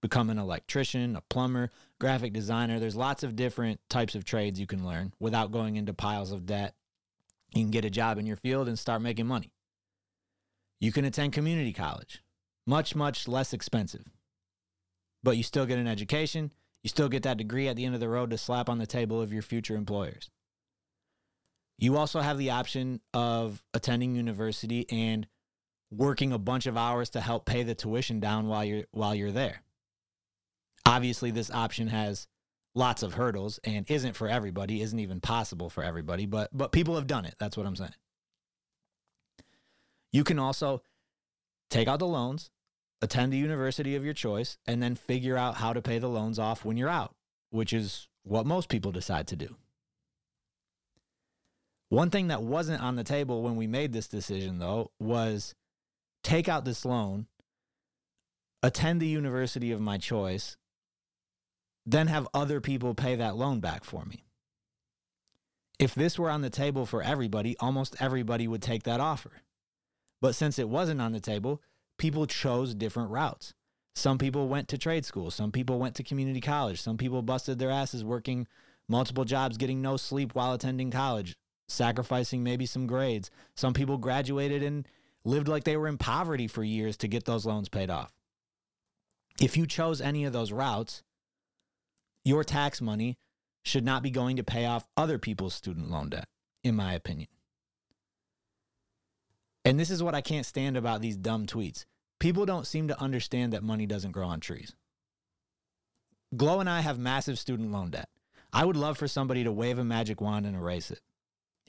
become 0.00 0.30
an 0.30 0.38
electrician, 0.38 1.16
a 1.16 1.20
plumber, 1.22 1.70
graphic 1.98 2.32
designer. 2.32 2.78
There's 2.78 2.96
lots 2.96 3.22
of 3.22 3.36
different 3.36 3.80
types 3.88 4.14
of 4.14 4.24
trades 4.24 4.60
you 4.60 4.66
can 4.66 4.86
learn 4.86 5.12
without 5.18 5.52
going 5.52 5.76
into 5.76 5.92
piles 5.92 6.32
of 6.32 6.46
debt. 6.46 6.74
You 7.54 7.62
can 7.62 7.70
get 7.70 7.84
a 7.84 7.90
job 7.90 8.18
in 8.18 8.26
your 8.26 8.36
field 8.36 8.68
and 8.68 8.78
start 8.78 9.02
making 9.02 9.26
money. 9.26 9.52
You 10.80 10.92
can 10.92 11.04
attend 11.04 11.32
community 11.32 11.72
college, 11.72 12.22
much, 12.66 12.94
much 12.94 13.26
less 13.26 13.52
expensive, 13.52 14.04
but 15.22 15.36
you 15.36 15.42
still 15.42 15.66
get 15.66 15.78
an 15.78 15.86
education 15.86 16.52
you 16.86 16.88
still 16.88 17.08
get 17.08 17.24
that 17.24 17.36
degree 17.36 17.66
at 17.66 17.74
the 17.74 17.84
end 17.84 17.96
of 17.96 18.00
the 18.00 18.08
road 18.08 18.30
to 18.30 18.38
slap 18.38 18.68
on 18.68 18.78
the 18.78 18.86
table 18.86 19.20
of 19.20 19.32
your 19.32 19.42
future 19.42 19.74
employers. 19.74 20.30
You 21.78 21.96
also 21.96 22.20
have 22.20 22.38
the 22.38 22.50
option 22.50 23.00
of 23.12 23.60
attending 23.74 24.14
university 24.14 24.86
and 24.88 25.26
working 25.90 26.32
a 26.32 26.38
bunch 26.38 26.66
of 26.66 26.76
hours 26.76 27.10
to 27.10 27.20
help 27.20 27.44
pay 27.44 27.64
the 27.64 27.74
tuition 27.74 28.20
down 28.20 28.46
while 28.46 28.64
you're 28.64 28.84
while 28.92 29.16
you're 29.16 29.32
there. 29.32 29.62
Obviously, 30.86 31.32
this 31.32 31.50
option 31.50 31.88
has 31.88 32.28
lots 32.76 33.02
of 33.02 33.14
hurdles 33.14 33.58
and 33.64 33.90
isn't 33.90 34.14
for 34.14 34.28
everybody, 34.28 34.82
isn't 34.82 34.98
even 34.98 35.20
possible 35.20 35.70
for 35.70 35.82
everybody, 35.82 36.26
but 36.26 36.50
but 36.52 36.70
people 36.70 36.94
have 36.94 37.06
done 37.06 37.24
it. 37.24 37.34
That's 37.40 37.56
what 37.56 37.66
I'm 37.66 37.74
saying. 37.74 37.94
You 40.12 40.22
can 40.22 40.38
also 40.38 40.82
take 41.70 41.88
out 41.88 41.98
the 41.98 42.06
loans, 42.06 42.50
attend 43.02 43.32
the 43.32 43.38
university 43.38 43.96
of 43.96 44.04
your 44.04 44.14
choice, 44.14 44.58
and 44.66 44.82
then 44.82 44.94
figure 44.94 45.36
out 45.36 45.56
how 45.56 45.72
to 45.72 45.82
pay 45.82 45.98
the 45.98 46.08
loans 46.08 46.38
off 46.38 46.64
when 46.64 46.76
you're 46.76 46.88
out, 46.88 47.14
which 47.50 47.72
is 47.72 48.08
what 48.22 48.46
most 48.46 48.68
people 48.68 48.92
decide 48.92 49.26
to 49.28 49.36
do. 49.36 49.56
One 51.88 52.10
thing 52.10 52.28
that 52.28 52.42
wasn't 52.42 52.82
on 52.82 52.96
the 52.96 53.04
table 53.04 53.42
when 53.42 53.56
we 53.56 53.66
made 53.66 53.92
this 53.92 54.08
decision, 54.08 54.58
though, 54.58 54.90
was 54.98 55.54
take 56.22 56.48
out 56.48 56.64
this 56.64 56.84
loan, 56.84 57.26
attend 58.62 59.00
the 59.00 59.06
university 59.06 59.70
of 59.70 59.80
my 59.80 59.96
choice, 59.96 60.56
then 61.86 62.08
have 62.08 62.28
other 62.34 62.60
people 62.60 62.94
pay 62.94 63.14
that 63.14 63.36
loan 63.36 63.60
back 63.60 63.84
for 63.84 64.04
me. 64.04 64.24
If 65.78 65.94
this 65.94 66.18
were 66.18 66.30
on 66.30 66.40
the 66.40 66.50
table 66.50 66.84
for 66.84 67.02
everybody, 67.02 67.56
almost 67.60 67.96
everybody 68.00 68.48
would 68.48 68.62
take 68.62 68.82
that 68.84 69.00
offer. 69.00 69.30
But 70.20 70.34
since 70.34 70.58
it 70.58 70.68
wasn't 70.68 71.00
on 71.00 71.12
the 71.12 71.20
table, 71.20 71.62
people 71.98 72.26
chose 72.26 72.74
different 72.74 73.10
routes. 73.10 73.54
Some 73.94 74.18
people 74.18 74.48
went 74.48 74.68
to 74.68 74.78
trade 74.78 75.04
school. 75.04 75.30
Some 75.30 75.52
people 75.52 75.78
went 75.78 75.94
to 75.96 76.02
community 76.02 76.40
college. 76.40 76.80
Some 76.80 76.96
people 76.96 77.22
busted 77.22 77.58
their 77.58 77.70
asses 77.70 78.04
working 78.04 78.46
multiple 78.88 79.24
jobs, 79.24 79.56
getting 79.56 79.80
no 79.80 79.96
sleep 79.96 80.34
while 80.34 80.52
attending 80.52 80.90
college, 80.90 81.36
sacrificing 81.68 82.42
maybe 82.42 82.66
some 82.66 82.86
grades. 82.86 83.30
Some 83.54 83.74
people 83.74 83.98
graduated 83.98 84.62
and 84.62 84.86
lived 85.24 85.48
like 85.48 85.64
they 85.64 85.76
were 85.76 85.88
in 85.88 85.98
poverty 85.98 86.46
for 86.46 86.62
years 86.62 86.96
to 86.98 87.08
get 87.08 87.24
those 87.24 87.46
loans 87.46 87.68
paid 87.68 87.90
off. 87.90 88.12
If 89.40 89.56
you 89.56 89.66
chose 89.66 90.00
any 90.00 90.24
of 90.24 90.32
those 90.32 90.52
routes, 90.52 91.02
your 92.26 92.42
tax 92.42 92.82
money 92.82 93.16
should 93.62 93.84
not 93.84 94.02
be 94.02 94.10
going 94.10 94.36
to 94.36 94.42
pay 94.42 94.66
off 94.66 94.84
other 94.96 95.16
people's 95.16 95.54
student 95.54 95.90
loan 95.90 96.08
debt, 96.08 96.26
in 96.64 96.74
my 96.74 96.92
opinion. 96.92 97.28
And 99.64 99.78
this 99.78 99.90
is 99.90 100.02
what 100.02 100.14
I 100.14 100.22
can't 100.22 100.44
stand 100.44 100.76
about 100.76 101.00
these 101.00 101.16
dumb 101.16 101.46
tweets. 101.46 101.84
People 102.18 102.44
don't 102.44 102.66
seem 102.66 102.88
to 102.88 103.00
understand 103.00 103.52
that 103.52 103.62
money 103.62 103.86
doesn't 103.86 104.10
grow 104.10 104.26
on 104.26 104.40
trees. 104.40 104.74
Glow 106.36 106.58
and 106.58 106.68
I 106.68 106.80
have 106.80 106.98
massive 106.98 107.38
student 107.38 107.70
loan 107.70 107.90
debt. 107.90 108.08
I 108.52 108.64
would 108.64 108.76
love 108.76 108.98
for 108.98 109.06
somebody 109.06 109.44
to 109.44 109.52
wave 109.52 109.78
a 109.78 109.84
magic 109.84 110.20
wand 110.20 110.46
and 110.46 110.56
erase 110.56 110.90
it. 110.90 111.00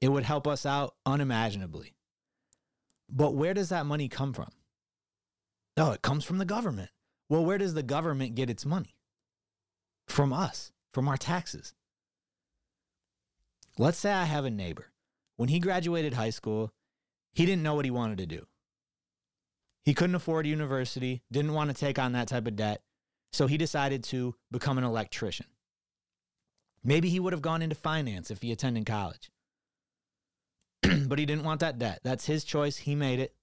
It 0.02 0.10
would 0.10 0.24
help 0.24 0.48
us 0.48 0.66
out 0.66 0.96
unimaginably. 1.06 1.94
But 3.10 3.36
where 3.36 3.54
does 3.54 3.70
that 3.70 3.86
money 3.86 4.10
come 4.10 4.34
from? 4.34 4.50
Oh, 5.78 5.92
it 5.92 6.02
comes 6.02 6.26
from 6.26 6.40
the 6.40 6.46
government. 6.46 6.90
Well, 7.30 7.46
where 7.46 7.60
does 7.60 7.76
the 7.76 7.84
government 7.84 8.34
get 8.34 8.50
its 8.50 8.66
money? 8.66 8.97
From 10.08 10.34
us, 10.34 10.72
from 10.94 11.08
our 11.08 11.18
taxes. 11.18 11.74
Let's 13.78 13.98
say 13.98 14.12
I 14.12 14.26
have 14.26 14.46
a 14.46 14.50
neighbor. 14.50 14.92
When 15.36 15.50
he 15.50 15.60
graduated 15.60 16.16
high 16.16 16.32
school, 16.32 16.72
he 17.34 17.46
didn't 17.46 17.64
know 17.64 17.76
what 17.76 17.86
he 17.86 17.92
wanted 17.92 18.18
to 18.18 18.26
do. 18.26 18.48
He 19.84 19.94
couldn't 19.94 20.16
afford 20.16 20.48
university, 20.48 21.22
didn't 21.32 21.54
want 21.54 21.70
to 21.70 21.76
take 21.76 22.00
on 22.00 22.14
that 22.14 22.28
type 22.28 22.48
of 22.48 22.56
debt, 22.56 22.82
so 23.32 23.48
he 23.48 23.58
decided 23.58 24.04
to 24.06 24.36
become 24.52 24.78
an 24.78 24.84
electrician. 24.84 25.46
Maybe 26.84 27.10
he 27.10 27.20
would 27.20 27.34
have 27.34 27.42
gone 27.42 27.62
into 27.62 27.76
finance 27.76 28.32
if 28.32 28.42
he 28.42 28.52
attended 28.52 28.86
college. 28.86 29.30
but 31.08 31.20
he 31.20 31.26
didn't 31.26 31.44
want 31.44 31.60
that 31.60 31.80
debt. 31.80 32.00
That's 32.04 32.26
his 32.26 32.44
choice. 32.44 32.78
He 32.78 32.96
made 32.96 33.20
it. 33.20 33.34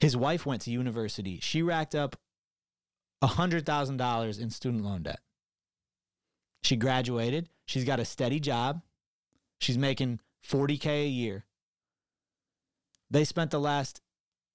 His 0.00 0.16
wife 0.16 0.46
went 0.46 0.62
to 0.62 0.70
university. 0.70 1.38
She 1.40 1.62
racked 1.62 1.94
up 1.94 2.16
$100,000 3.22 4.40
in 4.40 4.50
student 4.50 4.84
loan 4.84 5.02
debt. 5.02 5.20
She 6.62 6.76
graduated. 6.76 7.48
She's 7.66 7.84
got 7.84 8.00
a 8.00 8.04
steady 8.04 8.40
job. 8.40 8.82
She's 9.58 9.78
making 9.78 10.20
40K 10.48 11.04
a 11.04 11.08
year. 11.08 11.44
They 13.10 13.24
spent 13.24 13.50
the 13.50 13.60
last 13.60 14.00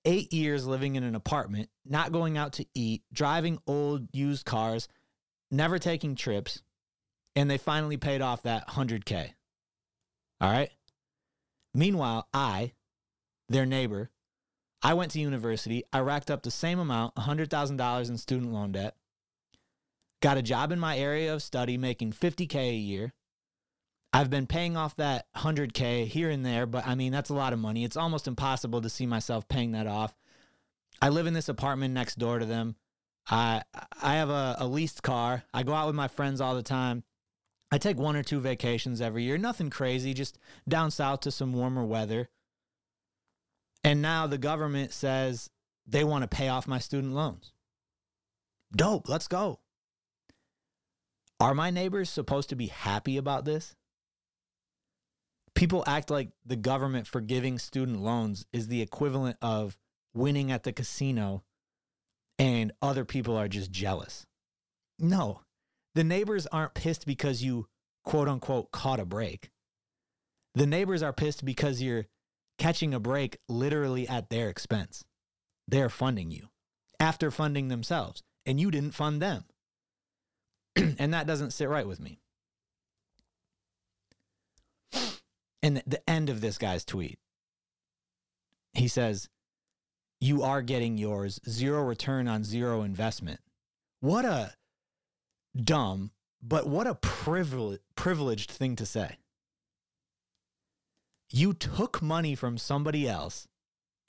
eight 0.06 0.34
years 0.34 0.66
living 0.66 0.96
in 0.96 1.04
an 1.04 1.16
apartment, 1.16 1.70
not 1.86 2.12
going 2.12 2.38
out 2.38 2.54
to 2.54 2.66
eat, 2.74 3.04
driving 3.14 3.60
old 3.68 4.08
used 4.14 4.46
cars, 4.46 4.88
never 5.52 5.78
taking 5.80 6.16
trips, 6.16 6.62
and 7.36 7.50
they 7.50 7.58
finally 7.58 7.98
paid 7.98 8.22
off 8.22 8.44
that 8.44 8.68
100K. 8.70 9.32
All 10.42 10.52
right. 10.52 10.72
Meanwhile, 11.74 12.28
I, 12.34 12.74
their 13.50 13.66
neighbor, 13.66 14.10
I 14.88 14.93
went 14.93 15.12
to 15.12 15.19
university. 15.19 15.84
I 15.91 16.00
racked 16.00 16.32
up 16.32 16.43
the 16.43 16.50
same 16.50 16.80
amount, 16.80 17.13
$100,000 17.15 18.10
in 18.10 18.17
student 18.17 18.54
loan 18.54 18.71
debt. 18.71 18.95
Got 20.21 20.38
a 20.38 20.41
job 20.41 20.71
in 20.71 20.80
my 20.80 20.97
area 20.97 21.34
of 21.34 21.43
study 21.43 21.78
making 21.78 22.13
50K 22.13 22.56
a 22.56 22.73
year. 22.73 23.13
I've 24.13 24.30
been 24.30 24.47
paying 24.47 24.78
off 24.78 24.95
that 24.95 25.26
100K 25.36 26.08
here 26.08 26.30
and 26.30 26.45
there, 26.45 26.65
but 26.65 26.88
I 26.88 26.95
mean, 26.95 27.12
that's 27.12 27.30
a 27.30 27.34
lot 27.34 27.52
of 27.52 27.60
money. 27.60 27.84
It's 27.84 27.97
almost 27.97 28.30
impossible 28.30 28.80
to 28.80 28.89
see 28.89 29.06
myself 29.06 29.50
paying 29.50 29.73
that 29.73 29.88
off. 29.88 30.15
I 31.02 31.10
live 31.10 31.28
in 31.28 31.34
this 31.34 31.50
apartment 31.50 31.93
next 31.93 32.17
door 32.17 32.39
to 32.39 32.45
them. 32.45 32.78
I 33.30 33.63
I 34.02 34.15
have 34.15 34.30
a, 34.30 34.56
a 34.58 34.67
leased 34.67 35.04
car. 35.04 35.43
I 35.54 35.63
go 35.63 35.73
out 35.73 35.88
with 35.88 35.95
my 35.97 36.08
friends 36.08 36.39
all 36.39 36.56
the 36.56 36.63
time. 36.63 37.04
I 37.69 37.78
take 37.78 37.97
one 37.97 38.15
or 38.15 38.23
two 38.23 38.39
vacations 38.39 39.02
every 39.02 39.23
year. 39.23 39.38
Nothing 39.38 39.69
crazy, 39.69 40.13
just 40.13 40.39
down 40.65 40.91
south 40.91 41.19
to 41.21 41.32
some 41.32 41.52
warmer 41.52 41.84
weather. 41.84 42.30
And 43.84 44.02
now 44.02 44.28
the 44.28 44.38
government 44.38 44.92
says 44.92 45.50
they 45.86 46.04
want 46.04 46.24
to 46.24 46.28
pay 46.28 46.50
off 46.50 46.68
my 46.68 46.80
student 46.80 47.13
loans. 47.13 47.54
Dope, 48.76 49.08
let's 49.08 49.28
go. 49.28 49.60
Are 51.40 51.54
my 51.54 51.70
neighbors 51.70 52.10
supposed 52.10 52.50
to 52.50 52.56
be 52.56 52.68
happy 52.68 53.18
about 53.18 53.46
this? 53.46 53.76
People 55.56 55.84
act 55.88 56.10
like 56.10 56.30
the 56.46 56.56
government 56.56 57.08
forgiving 57.08 57.58
student 57.58 58.02
loans 58.02 58.46
is 58.52 58.68
the 58.68 58.82
equivalent 58.82 59.38
of 59.42 59.78
winning 60.13 60.52
at 60.52 60.63
the 60.63 60.74
casino 60.74 61.44
and 62.40 62.72
other 62.82 63.06
people 63.06 63.36
are 63.36 63.48
just 63.48 63.72
jealous. 63.72 64.26
No, 65.00 65.42
the 65.96 66.04
neighbors 66.04 66.48
aren't 66.48 66.74
pissed 66.74 67.06
because 67.06 67.44
you 67.44 67.68
quote 68.04 68.28
unquote 68.28 68.72
caught 68.72 69.00
a 69.00 69.06
break. 69.06 69.52
The 70.56 70.68
neighbors 70.68 71.04
are 71.04 71.13
pissed 71.13 71.46
because 71.46 71.82
you're 71.82 72.08
catching 72.58 72.93
a 72.93 73.00
break 73.00 73.38
literally 73.48 74.08
at 74.08 74.30
their 74.30 74.50
expense. 74.50 75.04
They're 75.67 75.89
funding 75.89 76.32
you 76.32 76.50
after 77.00 77.32
funding 77.32 77.67
themselves, 77.67 78.24
and 78.46 78.60
you 78.60 78.72
didn't 78.72 78.91
fund 78.91 79.22
them. 79.22 79.46
and 80.76 81.13
that 81.13 81.28
doesn't 81.28 81.52
sit 81.52 81.70
right 81.70 81.88
with 81.88 82.00
me. 82.00 82.20
And 85.63 85.82
the 85.86 86.08
end 86.10 86.30
of 86.30 86.39
this 86.39 86.58
guy's 86.58 86.86
tweet, 86.86 87.20
he 88.74 88.88
says, 88.88 89.28
You 90.22 90.43
are 90.43 90.62
getting 90.62 90.98
yours, 90.98 91.39
zero 91.50 91.82
return 91.84 92.28
on 92.28 92.43
zero 92.43 92.84
investment. 92.84 93.39
What 94.00 94.24
a 94.24 94.54
dumb, 95.56 96.12
but 96.41 96.67
what 96.67 96.88
a 96.88 96.96
privile- 96.96 97.80
privileged 97.96 98.52
thing 98.52 98.76
to 98.78 98.86
say. 98.86 99.17
You 101.30 101.54
took 101.54 102.02
money 102.02 102.36
from 102.36 102.58
somebody 102.58 103.08
else 103.08 103.48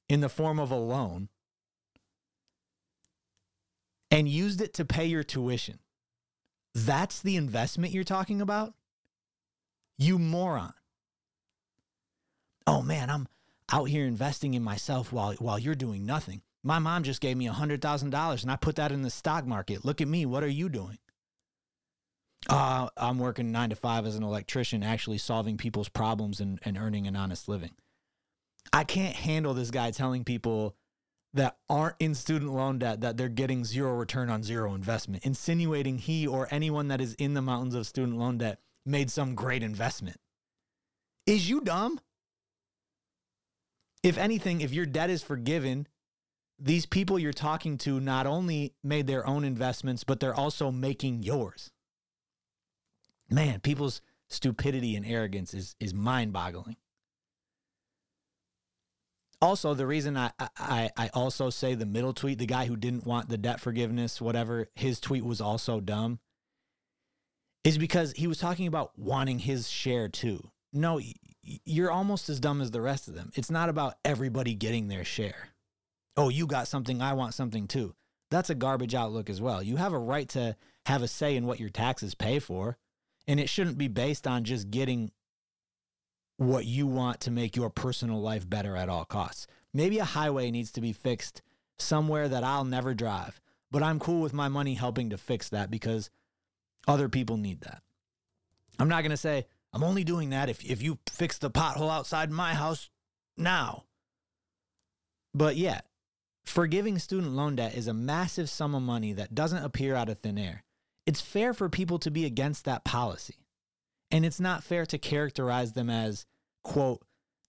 in 0.09 0.20
the 0.20 0.28
form 0.28 0.59
of 0.59 0.70
a 0.70 0.76
loan 0.76 1.28
and 4.11 4.28
used 4.28 4.61
it 4.61 4.74
to 4.74 4.85
pay 4.85 5.07
your 5.07 5.22
tuition. 5.22 5.81
That's 6.74 7.20
the 7.20 7.37
investment 7.37 7.92
you're 7.92 8.04
talking 8.04 8.40
about? 8.40 8.74
You 9.96 10.18
moron. 10.18 10.74
Oh 12.66 12.83
man, 12.83 13.11
I'm 13.11 13.26
out 13.70 13.88
here 13.88 14.07
investing 14.07 14.54
in 14.54 14.62
myself 14.62 15.12
while 15.12 15.33
while 15.35 15.59
you're 15.59 15.74
doing 15.74 16.07
nothing. 16.07 16.42
My 16.62 16.78
mom 16.78 17.02
just 17.02 17.20
gave 17.20 17.37
me 17.37 17.46
$100,000 17.48 18.42
and 18.42 18.50
I 18.50 18.57
put 18.57 18.76
that 18.76 18.92
in 18.92 19.02
the 19.02 19.11
stock 19.11 19.46
market. 19.46 19.85
Look 19.85 20.00
at 20.00 20.09
me, 20.09 20.26
what 20.26 20.42
are 20.42 20.48
you 20.48 20.68
doing? 20.68 20.98
Uh, 22.48 22.88
I'm 22.96 23.18
working 23.18 23.51
nine 23.51 23.70
to 23.70 23.77
five 23.77 24.07
as 24.07 24.14
an 24.14 24.22
electrician, 24.22 24.83
actually 24.83 25.18
solving 25.18 25.57
people's 25.57 25.88
problems 25.88 26.40
and, 26.40 26.59
and 26.64 26.79
earning 26.79 27.07
an 27.07 27.16
honest 27.16 27.48
living. 27.48 27.72
I 28.72 28.85
can't 28.85 29.16
handle 29.16 29.55
this 29.55 29.70
guy 29.70 29.90
telling 29.90 30.24
people 30.24 30.77
that 31.35 31.59
aren't 31.68 31.96
in 31.98 32.14
student 32.14 32.53
loan 32.53 32.79
debt 32.79 33.01
that 33.01 33.16
they're 33.16 33.29
getting 33.29 33.64
zero 33.64 33.94
return 33.94 34.31
on 34.31 34.42
zero 34.42 34.74
investment, 34.74 35.24
insinuating 35.24 35.98
he 35.98 36.27
or 36.27 36.48
anyone 36.51 36.88
that 36.88 37.01
is 37.01 37.14
in 37.14 37.35
the 37.35 37.42
mountains 37.42 37.74
of 37.74 37.87
student 37.87 38.18
loan 38.18 38.38
debt 38.38 38.61
made 38.87 39.11
some 39.11 39.35
great 39.35 39.62
investment. 39.62 40.18
Is 41.27 41.51
you 41.51 41.61
dumb? 41.61 42.01
If 44.03 44.16
anything, 44.16 44.61
if 44.61 44.72
your 44.72 44.87
debt 44.87 45.11
is 45.11 45.22
forgiven, 45.22 45.87
these 46.59 46.87
people 46.87 47.18
you're 47.18 47.33
talking 47.33 47.77
to 47.79 48.01
not 48.01 48.27
only 48.27 48.74
made 48.83 49.07
their 49.07 49.27
own 49.27 49.44
investments, 49.44 50.05
but 50.05 50.20
they're 50.20 50.35
also 50.35 50.70
making 50.70 51.22
yours 51.22 51.70
man, 53.30 53.60
people's 53.60 54.00
stupidity 54.28 54.96
and 54.96 55.06
arrogance 55.06 55.54
is 55.54 55.74
is 55.80 55.94
mind 55.94 56.32
boggling. 56.32 56.76
Also, 59.40 59.72
the 59.72 59.86
reason 59.86 60.16
I, 60.16 60.32
I 60.38 60.90
I 60.96 61.10
also 61.14 61.50
say 61.50 61.74
the 61.74 61.86
middle 61.86 62.12
tweet, 62.12 62.38
the 62.38 62.46
guy 62.46 62.66
who 62.66 62.76
didn't 62.76 63.06
want 63.06 63.28
the 63.28 63.38
debt 63.38 63.60
forgiveness, 63.60 64.20
whatever, 64.20 64.68
his 64.74 64.98
tweet 65.00 65.24
was 65.24 65.40
also 65.40 65.80
dumb, 65.80 66.18
is 67.64 67.78
because 67.78 68.12
he 68.12 68.26
was 68.26 68.38
talking 68.38 68.66
about 68.66 68.98
wanting 68.98 69.38
his 69.38 69.68
share 69.68 70.08
too. 70.08 70.50
No, 70.72 71.00
you're 71.64 71.90
almost 71.90 72.28
as 72.28 72.40
dumb 72.40 72.60
as 72.60 72.70
the 72.70 72.80
rest 72.80 73.08
of 73.08 73.14
them. 73.14 73.30
It's 73.34 73.50
not 73.50 73.68
about 73.68 73.94
everybody 74.04 74.54
getting 74.54 74.88
their 74.88 75.04
share. 75.04 75.50
Oh, 76.16 76.28
you 76.28 76.46
got 76.46 76.68
something, 76.68 77.00
I 77.00 77.12
want 77.14 77.32
something 77.32 77.68
too. 77.68 77.94
That's 78.30 78.50
a 78.50 78.54
garbage 78.54 78.94
outlook 78.94 79.30
as 79.30 79.40
well. 79.40 79.62
You 79.62 79.76
have 79.76 79.92
a 79.92 79.98
right 79.98 80.28
to 80.30 80.56
have 80.86 81.02
a 81.02 81.08
say 81.08 81.36
in 81.36 81.46
what 81.46 81.60
your 81.60 81.70
taxes 81.70 82.14
pay 82.14 82.38
for. 82.38 82.76
And 83.28 83.38
it 83.38 83.48
shouldn't 83.48 83.78
be 83.78 83.86
based 83.86 84.26
on 84.26 84.42
just 84.42 84.70
getting 84.70 85.12
what 86.38 86.64
you 86.64 86.86
want 86.86 87.20
to 87.20 87.30
make 87.30 87.54
your 87.54 87.68
personal 87.68 88.20
life 88.20 88.48
better 88.48 88.76
at 88.76 88.88
all 88.88 89.04
costs. 89.04 89.46
Maybe 89.74 89.98
a 89.98 90.04
highway 90.04 90.50
needs 90.50 90.72
to 90.72 90.80
be 90.80 90.92
fixed 90.92 91.42
somewhere 91.78 92.28
that 92.28 92.42
I'll 92.42 92.64
never 92.64 92.94
drive, 92.94 93.40
but 93.70 93.82
I'm 93.82 93.98
cool 93.98 94.22
with 94.22 94.32
my 94.32 94.48
money 94.48 94.74
helping 94.74 95.10
to 95.10 95.18
fix 95.18 95.50
that 95.50 95.70
because 95.70 96.10
other 96.86 97.08
people 97.08 97.36
need 97.36 97.60
that. 97.62 97.82
I'm 98.78 98.88
not 98.88 99.02
going 99.02 99.10
to 99.10 99.16
say, 99.16 99.46
I'm 99.72 99.84
only 99.84 100.04
doing 100.04 100.30
that 100.30 100.48
if, 100.48 100.64
if 100.64 100.80
you 100.80 100.98
fix 101.06 101.38
the 101.38 101.50
pothole 101.50 101.90
outside 101.90 102.30
my 102.30 102.54
house 102.54 102.88
now. 103.36 103.84
But 105.34 105.56
yeah, 105.56 105.80
forgiving 106.44 106.98
student 106.98 107.32
loan 107.32 107.56
debt 107.56 107.74
is 107.74 107.88
a 107.88 107.94
massive 107.94 108.48
sum 108.48 108.74
of 108.74 108.82
money 108.82 109.12
that 109.12 109.34
doesn't 109.34 109.64
appear 109.64 109.94
out 109.94 110.08
of 110.08 110.18
thin 110.18 110.38
air 110.38 110.64
it's 111.09 111.23
fair 111.23 111.55
for 111.55 111.71
people 111.71 111.99
to 112.01 112.11
be 112.11 112.27
against 112.27 112.66
that 112.66 112.85
policy. 112.85 113.37
And 114.11 114.27
it's 114.27 114.38
not 114.38 114.62
fair 114.62 114.85
to 114.85 114.99
characterize 114.99 115.73
them 115.73 115.88
as, 115.88 116.27
quote, 116.64 117.01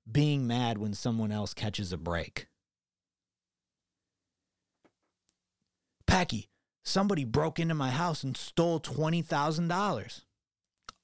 being 0.10 0.48
mad 0.48 0.78
when 0.78 0.94
someone 0.94 1.30
else 1.30 1.54
catches 1.54 1.92
a 1.92 1.98
break. 1.98 2.48
Packy, 6.08 6.48
somebody 6.86 7.26
broke 7.26 7.60
into 7.60 7.76
my 7.76 7.92
house 7.92 8.24
and 8.24 8.38
stole 8.38 8.80
$20,000. 8.80 10.22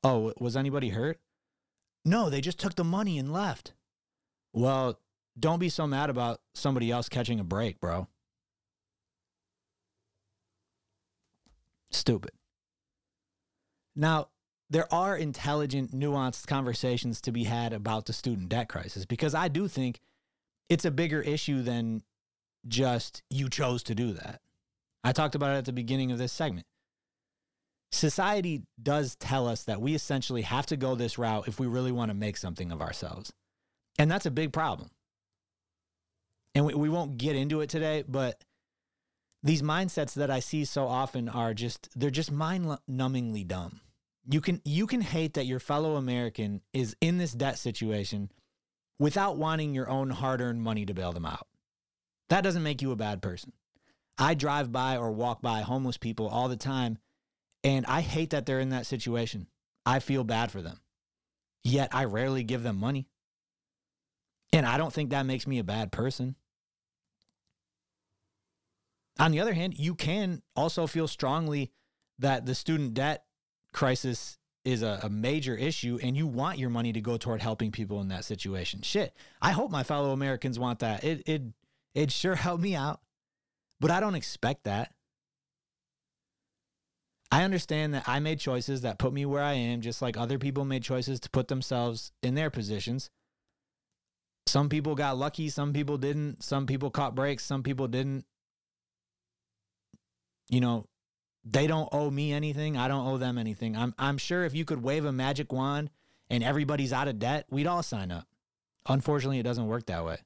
Oh, 0.05 0.31
was 0.39 0.55
anybody 0.55 0.89
hurt? 0.89 1.19
No, 2.05 2.29
they 2.29 2.39
just 2.39 2.57
took 2.57 2.75
the 2.75 2.85
money 2.85 3.19
and 3.19 3.33
left. 3.33 3.73
Well, 4.53 4.97
don't 5.37 5.59
be 5.59 5.67
so 5.67 5.87
mad 5.87 6.09
about 6.09 6.39
somebody 6.53 6.89
else 6.89 7.09
catching 7.09 7.41
a 7.41 7.43
break, 7.43 7.81
bro. 7.81 8.07
Stupid. 11.91 12.31
Now, 13.95 14.29
there 14.69 14.91
are 14.93 15.15
intelligent, 15.15 15.91
nuanced 15.93 16.47
conversations 16.47 17.21
to 17.21 17.31
be 17.31 17.43
had 17.43 17.71
about 17.71 18.05
the 18.05 18.13
student 18.13 18.49
debt 18.49 18.67
crisis 18.67 19.05
because 19.05 19.35
I 19.35 19.47
do 19.47 19.67
think 19.67 19.99
it's 20.69 20.85
a 20.85 20.91
bigger 20.91 21.21
issue 21.21 21.61
than 21.61 22.03
just 22.67 23.21
you 23.29 23.49
chose 23.49 23.83
to 23.83 23.95
do 23.95 24.13
that. 24.13 24.41
I 25.03 25.11
talked 25.11 25.35
about 25.35 25.55
it 25.55 25.59
at 25.59 25.65
the 25.65 25.73
beginning 25.73 26.11
of 26.11 26.17
this 26.17 26.31
segment. 26.31 26.65
Society 27.91 28.63
does 28.81 29.15
tell 29.15 29.47
us 29.47 29.63
that 29.63 29.79
we 29.79 29.93
essentially 29.93 30.41
have 30.41 30.65
to 30.65 30.77
go 30.77 30.95
this 30.95 31.17
route 31.17 31.47
if 31.47 31.59
we 31.59 31.67
really 31.67 31.91
want 31.91 32.09
to 32.09 32.15
make 32.15 32.37
something 32.37 32.71
of 32.71 32.81
ourselves. 32.81 33.31
And 33.99 34.09
that's 34.09 34.25
a 34.25 34.31
big 34.31 34.51
problem. 34.51 34.89
And 36.55 36.65
we, 36.65 36.73
we 36.73 36.89
won't 36.89 37.17
get 37.17 37.35
into 37.35 37.61
it 37.61 37.69
today, 37.69 38.03
but 38.07 38.43
these 39.43 39.61
mindsets 39.61 40.15
that 40.15 40.31
I 40.31 40.39
see 40.39 40.65
so 40.65 40.87
often 40.87 41.29
are 41.29 41.53
just, 41.53 41.87
they're 41.95 42.09
just 42.09 42.31
mind 42.31 42.65
numbingly 42.89 43.47
dumb. 43.47 43.81
You 44.27 44.41
can, 44.41 44.61
you 44.65 44.87
can 44.87 45.01
hate 45.01 45.35
that 45.35 45.45
your 45.45 45.59
fellow 45.59 45.95
American 45.95 46.61
is 46.73 46.95
in 46.99 47.17
this 47.17 47.31
debt 47.31 47.59
situation 47.59 48.31
without 48.97 49.37
wanting 49.37 49.73
your 49.73 49.89
own 49.89 50.09
hard 50.09 50.41
earned 50.41 50.61
money 50.61 50.85
to 50.85 50.93
bail 50.93 51.13
them 51.13 51.25
out. 51.25 51.47
That 52.29 52.41
doesn't 52.41 52.63
make 52.63 52.81
you 52.81 52.91
a 52.91 52.95
bad 52.95 53.21
person. 53.21 53.53
I 54.17 54.33
drive 54.33 54.71
by 54.71 54.97
or 54.97 55.11
walk 55.11 55.41
by 55.41 55.61
homeless 55.61 55.97
people 55.97 56.27
all 56.27 56.47
the 56.47 56.55
time, 56.55 56.97
and 57.63 57.85
I 57.85 58.01
hate 58.01 58.31
that 58.31 58.45
they're 58.45 58.59
in 58.59 58.69
that 58.69 58.85
situation. 58.85 59.47
I 59.85 59.99
feel 59.99 60.23
bad 60.23 60.51
for 60.51 60.61
them. 60.61 60.79
Yet 61.63 61.89
I 61.91 62.05
rarely 62.05 62.43
give 62.43 62.63
them 62.63 62.77
money. 62.79 63.07
And 64.53 64.65
I 64.65 64.77
don't 64.77 64.93
think 64.93 65.09
that 65.09 65.25
makes 65.25 65.45
me 65.45 65.59
a 65.59 65.63
bad 65.63 65.91
person. 65.91 66.35
On 69.19 69.31
the 69.31 69.39
other 69.39 69.53
hand, 69.53 69.75
you 69.77 69.95
can 69.95 70.41
also 70.55 70.87
feel 70.87 71.07
strongly 71.07 71.71
that 72.19 72.45
the 72.45 72.55
student 72.55 72.93
debt 72.93 73.23
crisis 73.75 74.37
is 74.63 74.81
a, 74.81 75.01
a, 75.03 75.09
major 75.09 75.53
issue 75.53 75.99
and 76.01 76.17
you 76.17 76.25
want 76.25 76.57
your 76.57 76.71
money 76.71 76.93
to 76.93 77.01
go 77.01 77.17
toward 77.17 77.41
helping 77.41 77.71
people 77.71 78.01
in 78.01 78.07
that 78.07 78.25
situation. 78.25 78.81
Shit. 78.81 79.13
I 79.41 79.51
hope 79.51 79.69
my 79.69 79.83
fellow 79.83 80.11
Americans 80.11 80.57
want 80.57 80.79
that. 80.79 81.03
It 81.03 81.21
it 81.27 81.41
it 81.93 82.11
sure 82.11 82.35
helped 82.35 82.63
me 82.63 82.73
out. 82.73 83.01
But 83.79 83.91
I 83.91 83.99
don't 83.99 84.15
expect 84.15 84.63
that. 84.63 84.93
I 87.31 87.43
understand 87.43 87.93
that 87.93 88.07
I 88.07 88.19
made 88.19 88.39
choices 88.39 88.81
that 88.81 88.97
put 88.97 89.11
me 89.11 89.25
where 89.25 89.43
I 89.43 89.53
am, 89.53 89.81
just 89.81 90.01
like 90.01 90.15
other 90.15 90.39
people 90.39 90.63
made 90.63 90.83
choices 90.83 91.19
to 91.21 91.29
put 91.29 91.49
themselves 91.49 92.13
in 92.23 92.33
their 92.33 92.49
positions. 92.49 93.09
Some 94.47 94.69
people 94.69 94.95
got 94.95 95.17
lucky, 95.17 95.49
some 95.49 95.73
people 95.73 95.97
didn't. 95.97 96.43
Some 96.43 96.65
people 96.65 96.89
caught 96.89 97.13
breaks, 97.13 97.43
some 97.43 97.61
people 97.61 97.87
didn't. 97.87 98.25
You 100.49 100.61
know, 100.61 100.85
they 101.45 101.67
don't 101.67 101.89
owe 101.91 102.09
me 102.09 102.33
anything. 102.33 102.75
I 102.75 102.87
don't 102.87 103.07
owe 103.07 103.17
them 103.17 103.37
anything. 103.37 103.77
I'm 103.77 103.93
I'm 103.97 104.17
sure 104.17 104.43
if 104.43 104.55
you 104.55 104.65
could 104.65 104.81
wave 104.81 105.05
a 105.05 105.11
magic 105.11 105.53
wand 105.53 105.89
and 106.29 106.43
everybody's 106.43 106.91
out 106.91 107.07
of 107.07 107.19
debt, 107.19 107.45
we'd 107.49 107.67
all 107.67 107.83
sign 107.83 108.11
up. 108.11 108.27
Unfortunately, 108.87 109.39
it 109.39 109.43
doesn't 109.43 109.67
work 109.67 109.85
that 109.87 110.05
way. 110.05 110.17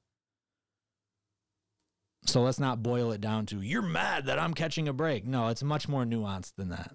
So 2.26 2.42
let's 2.42 2.60
not 2.60 2.84
boil 2.84 3.12
it 3.12 3.22
down 3.22 3.46
to 3.48 3.62
you're 3.62 3.82
mad 3.82 4.26
that 4.26 4.40
I'm 4.40 4.54
catching 4.54 4.88
a 4.88 4.94
break. 4.94 5.26
No, 5.26 5.48
it's 5.48 5.64
much 5.64 5.88
more 5.88 6.04
nuanced 6.04 6.56
than 6.56 6.70
that. 6.70 6.92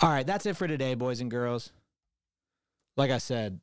All 0.00 0.10
right, 0.10 0.26
that's 0.26 0.46
it 0.46 0.56
for 0.56 0.68
today, 0.68 0.94
boys 0.94 1.20
and 1.20 1.30
girls. 1.30 1.72
Like 2.96 3.10
I 3.10 3.18
said, 3.18 3.60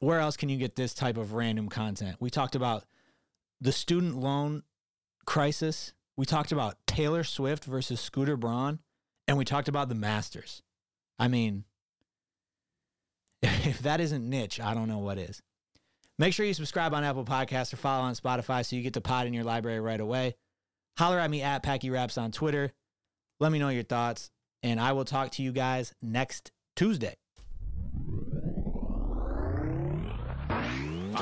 where 0.00 0.20
else 0.20 0.36
can 0.36 0.48
you 0.48 0.56
get 0.56 0.76
this 0.76 0.94
type 0.94 1.16
of 1.16 1.32
random 1.32 1.68
content? 1.68 2.16
We 2.20 2.30
talked 2.30 2.54
about 2.54 2.84
the 3.60 3.72
student 3.72 4.16
loan 4.16 4.62
crisis. 5.26 5.92
We 6.16 6.24
talked 6.24 6.52
about 6.52 6.76
Taylor 6.86 7.24
Swift 7.24 7.64
versus 7.64 8.00
Scooter 8.00 8.36
Braun, 8.36 8.80
and 9.28 9.36
we 9.36 9.44
talked 9.44 9.68
about 9.68 9.88
the 9.88 9.94
Masters. 9.94 10.62
I 11.18 11.28
mean, 11.28 11.64
if 13.42 13.80
that 13.80 14.00
isn't 14.00 14.28
niche, 14.28 14.60
I 14.60 14.74
don't 14.74 14.88
know 14.88 14.98
what 14.98 15.18
is. 15.18 15.42
Make 16.18 16.32
sure 16.32 16.46
you 16.46 16.54
subscribe 16.54 16.94
on 16.94 17.04
Apple 17.04 17.24
Podcasts 17.26 17.72
or 17.72 17.76
follow 17.76 18.04
on 18.04 18.14
Spotify 18.14 18.64
so 18.64 18.76
you 18.76 18.82
get 18.82 18.94
the 18.94 19.02
pod 19.02 19.26
in 19.26 19.34
your 19.34 19.44
library 19.44 19.80
right 19.80 20.00
away. 20.00 20.34
Holler 20.96 21.18
at 21.18 21.30
me 21.30 21.42
at 21.42 21.62
Packy 21.62 21.90
Raps 21.90 22.16
on 22.16 22.32
Twitter. 22.32 22.72
Let 23.38 23.52
me 23.52 23.58
know 23.58 23.68
your 23.68 23.82
thoughts, 23.82 24.30
and 24.62 24.80
I 24.80 24.92
will 24.92 25.04
talk 25.04 25.32
to 25.32 25.42
you 25.42 25.52
guys 25.52 25.92
next 26.00 26.52
Tuesday. 26.74 27.16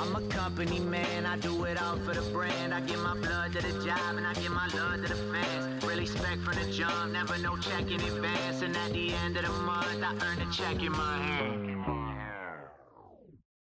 I'm 0.04 0.14
a 0.16 0.20
company 0.28 0.80
man, 0.80 1.24
I 1.24 1.38
do 1.38 1.64
it 1.64 1.80
all 1.80 1.96
for 2.00 2.12
the 2.12 2.20
brand. 2.30 2.74
I 2.74 2.80
give 2.82 3.02
my 3.02 3.16
blood 3.16 3.54
to 3.54 3.62
the 3.62 3.72
job 3.86 4.16
and 4.16 4.26
I 4.26 4.34
give 4.34 4.52
my 4.52 4.68
love 4.74 5.00
to 5.00 5.08
the 5.08 5.14
fans. 5.32 5.82
Really 5.82 6.04
spec 6.04 6.38
from 6.40 6.56
the 6.56 6.70
jump, 6.70 7.12
never 7.12 7.38
no 7.38 7.56
check 7.56 7.90
in 7.90 8.02
advance. 8.02 8.60
And 8.60 8.76
at 8.76 8.92
the 8.92 9.14
end 9.14 9.38
of 9.38 9.46
the 9.46 9.52
month, 9.62 10.02
I 10.02 10.12
earn 10.26 10.46
a 10.46 10.52
check 10.52 10.82
in 10.82 10.92
my 10.92 11.16
hand. 11.16 11.93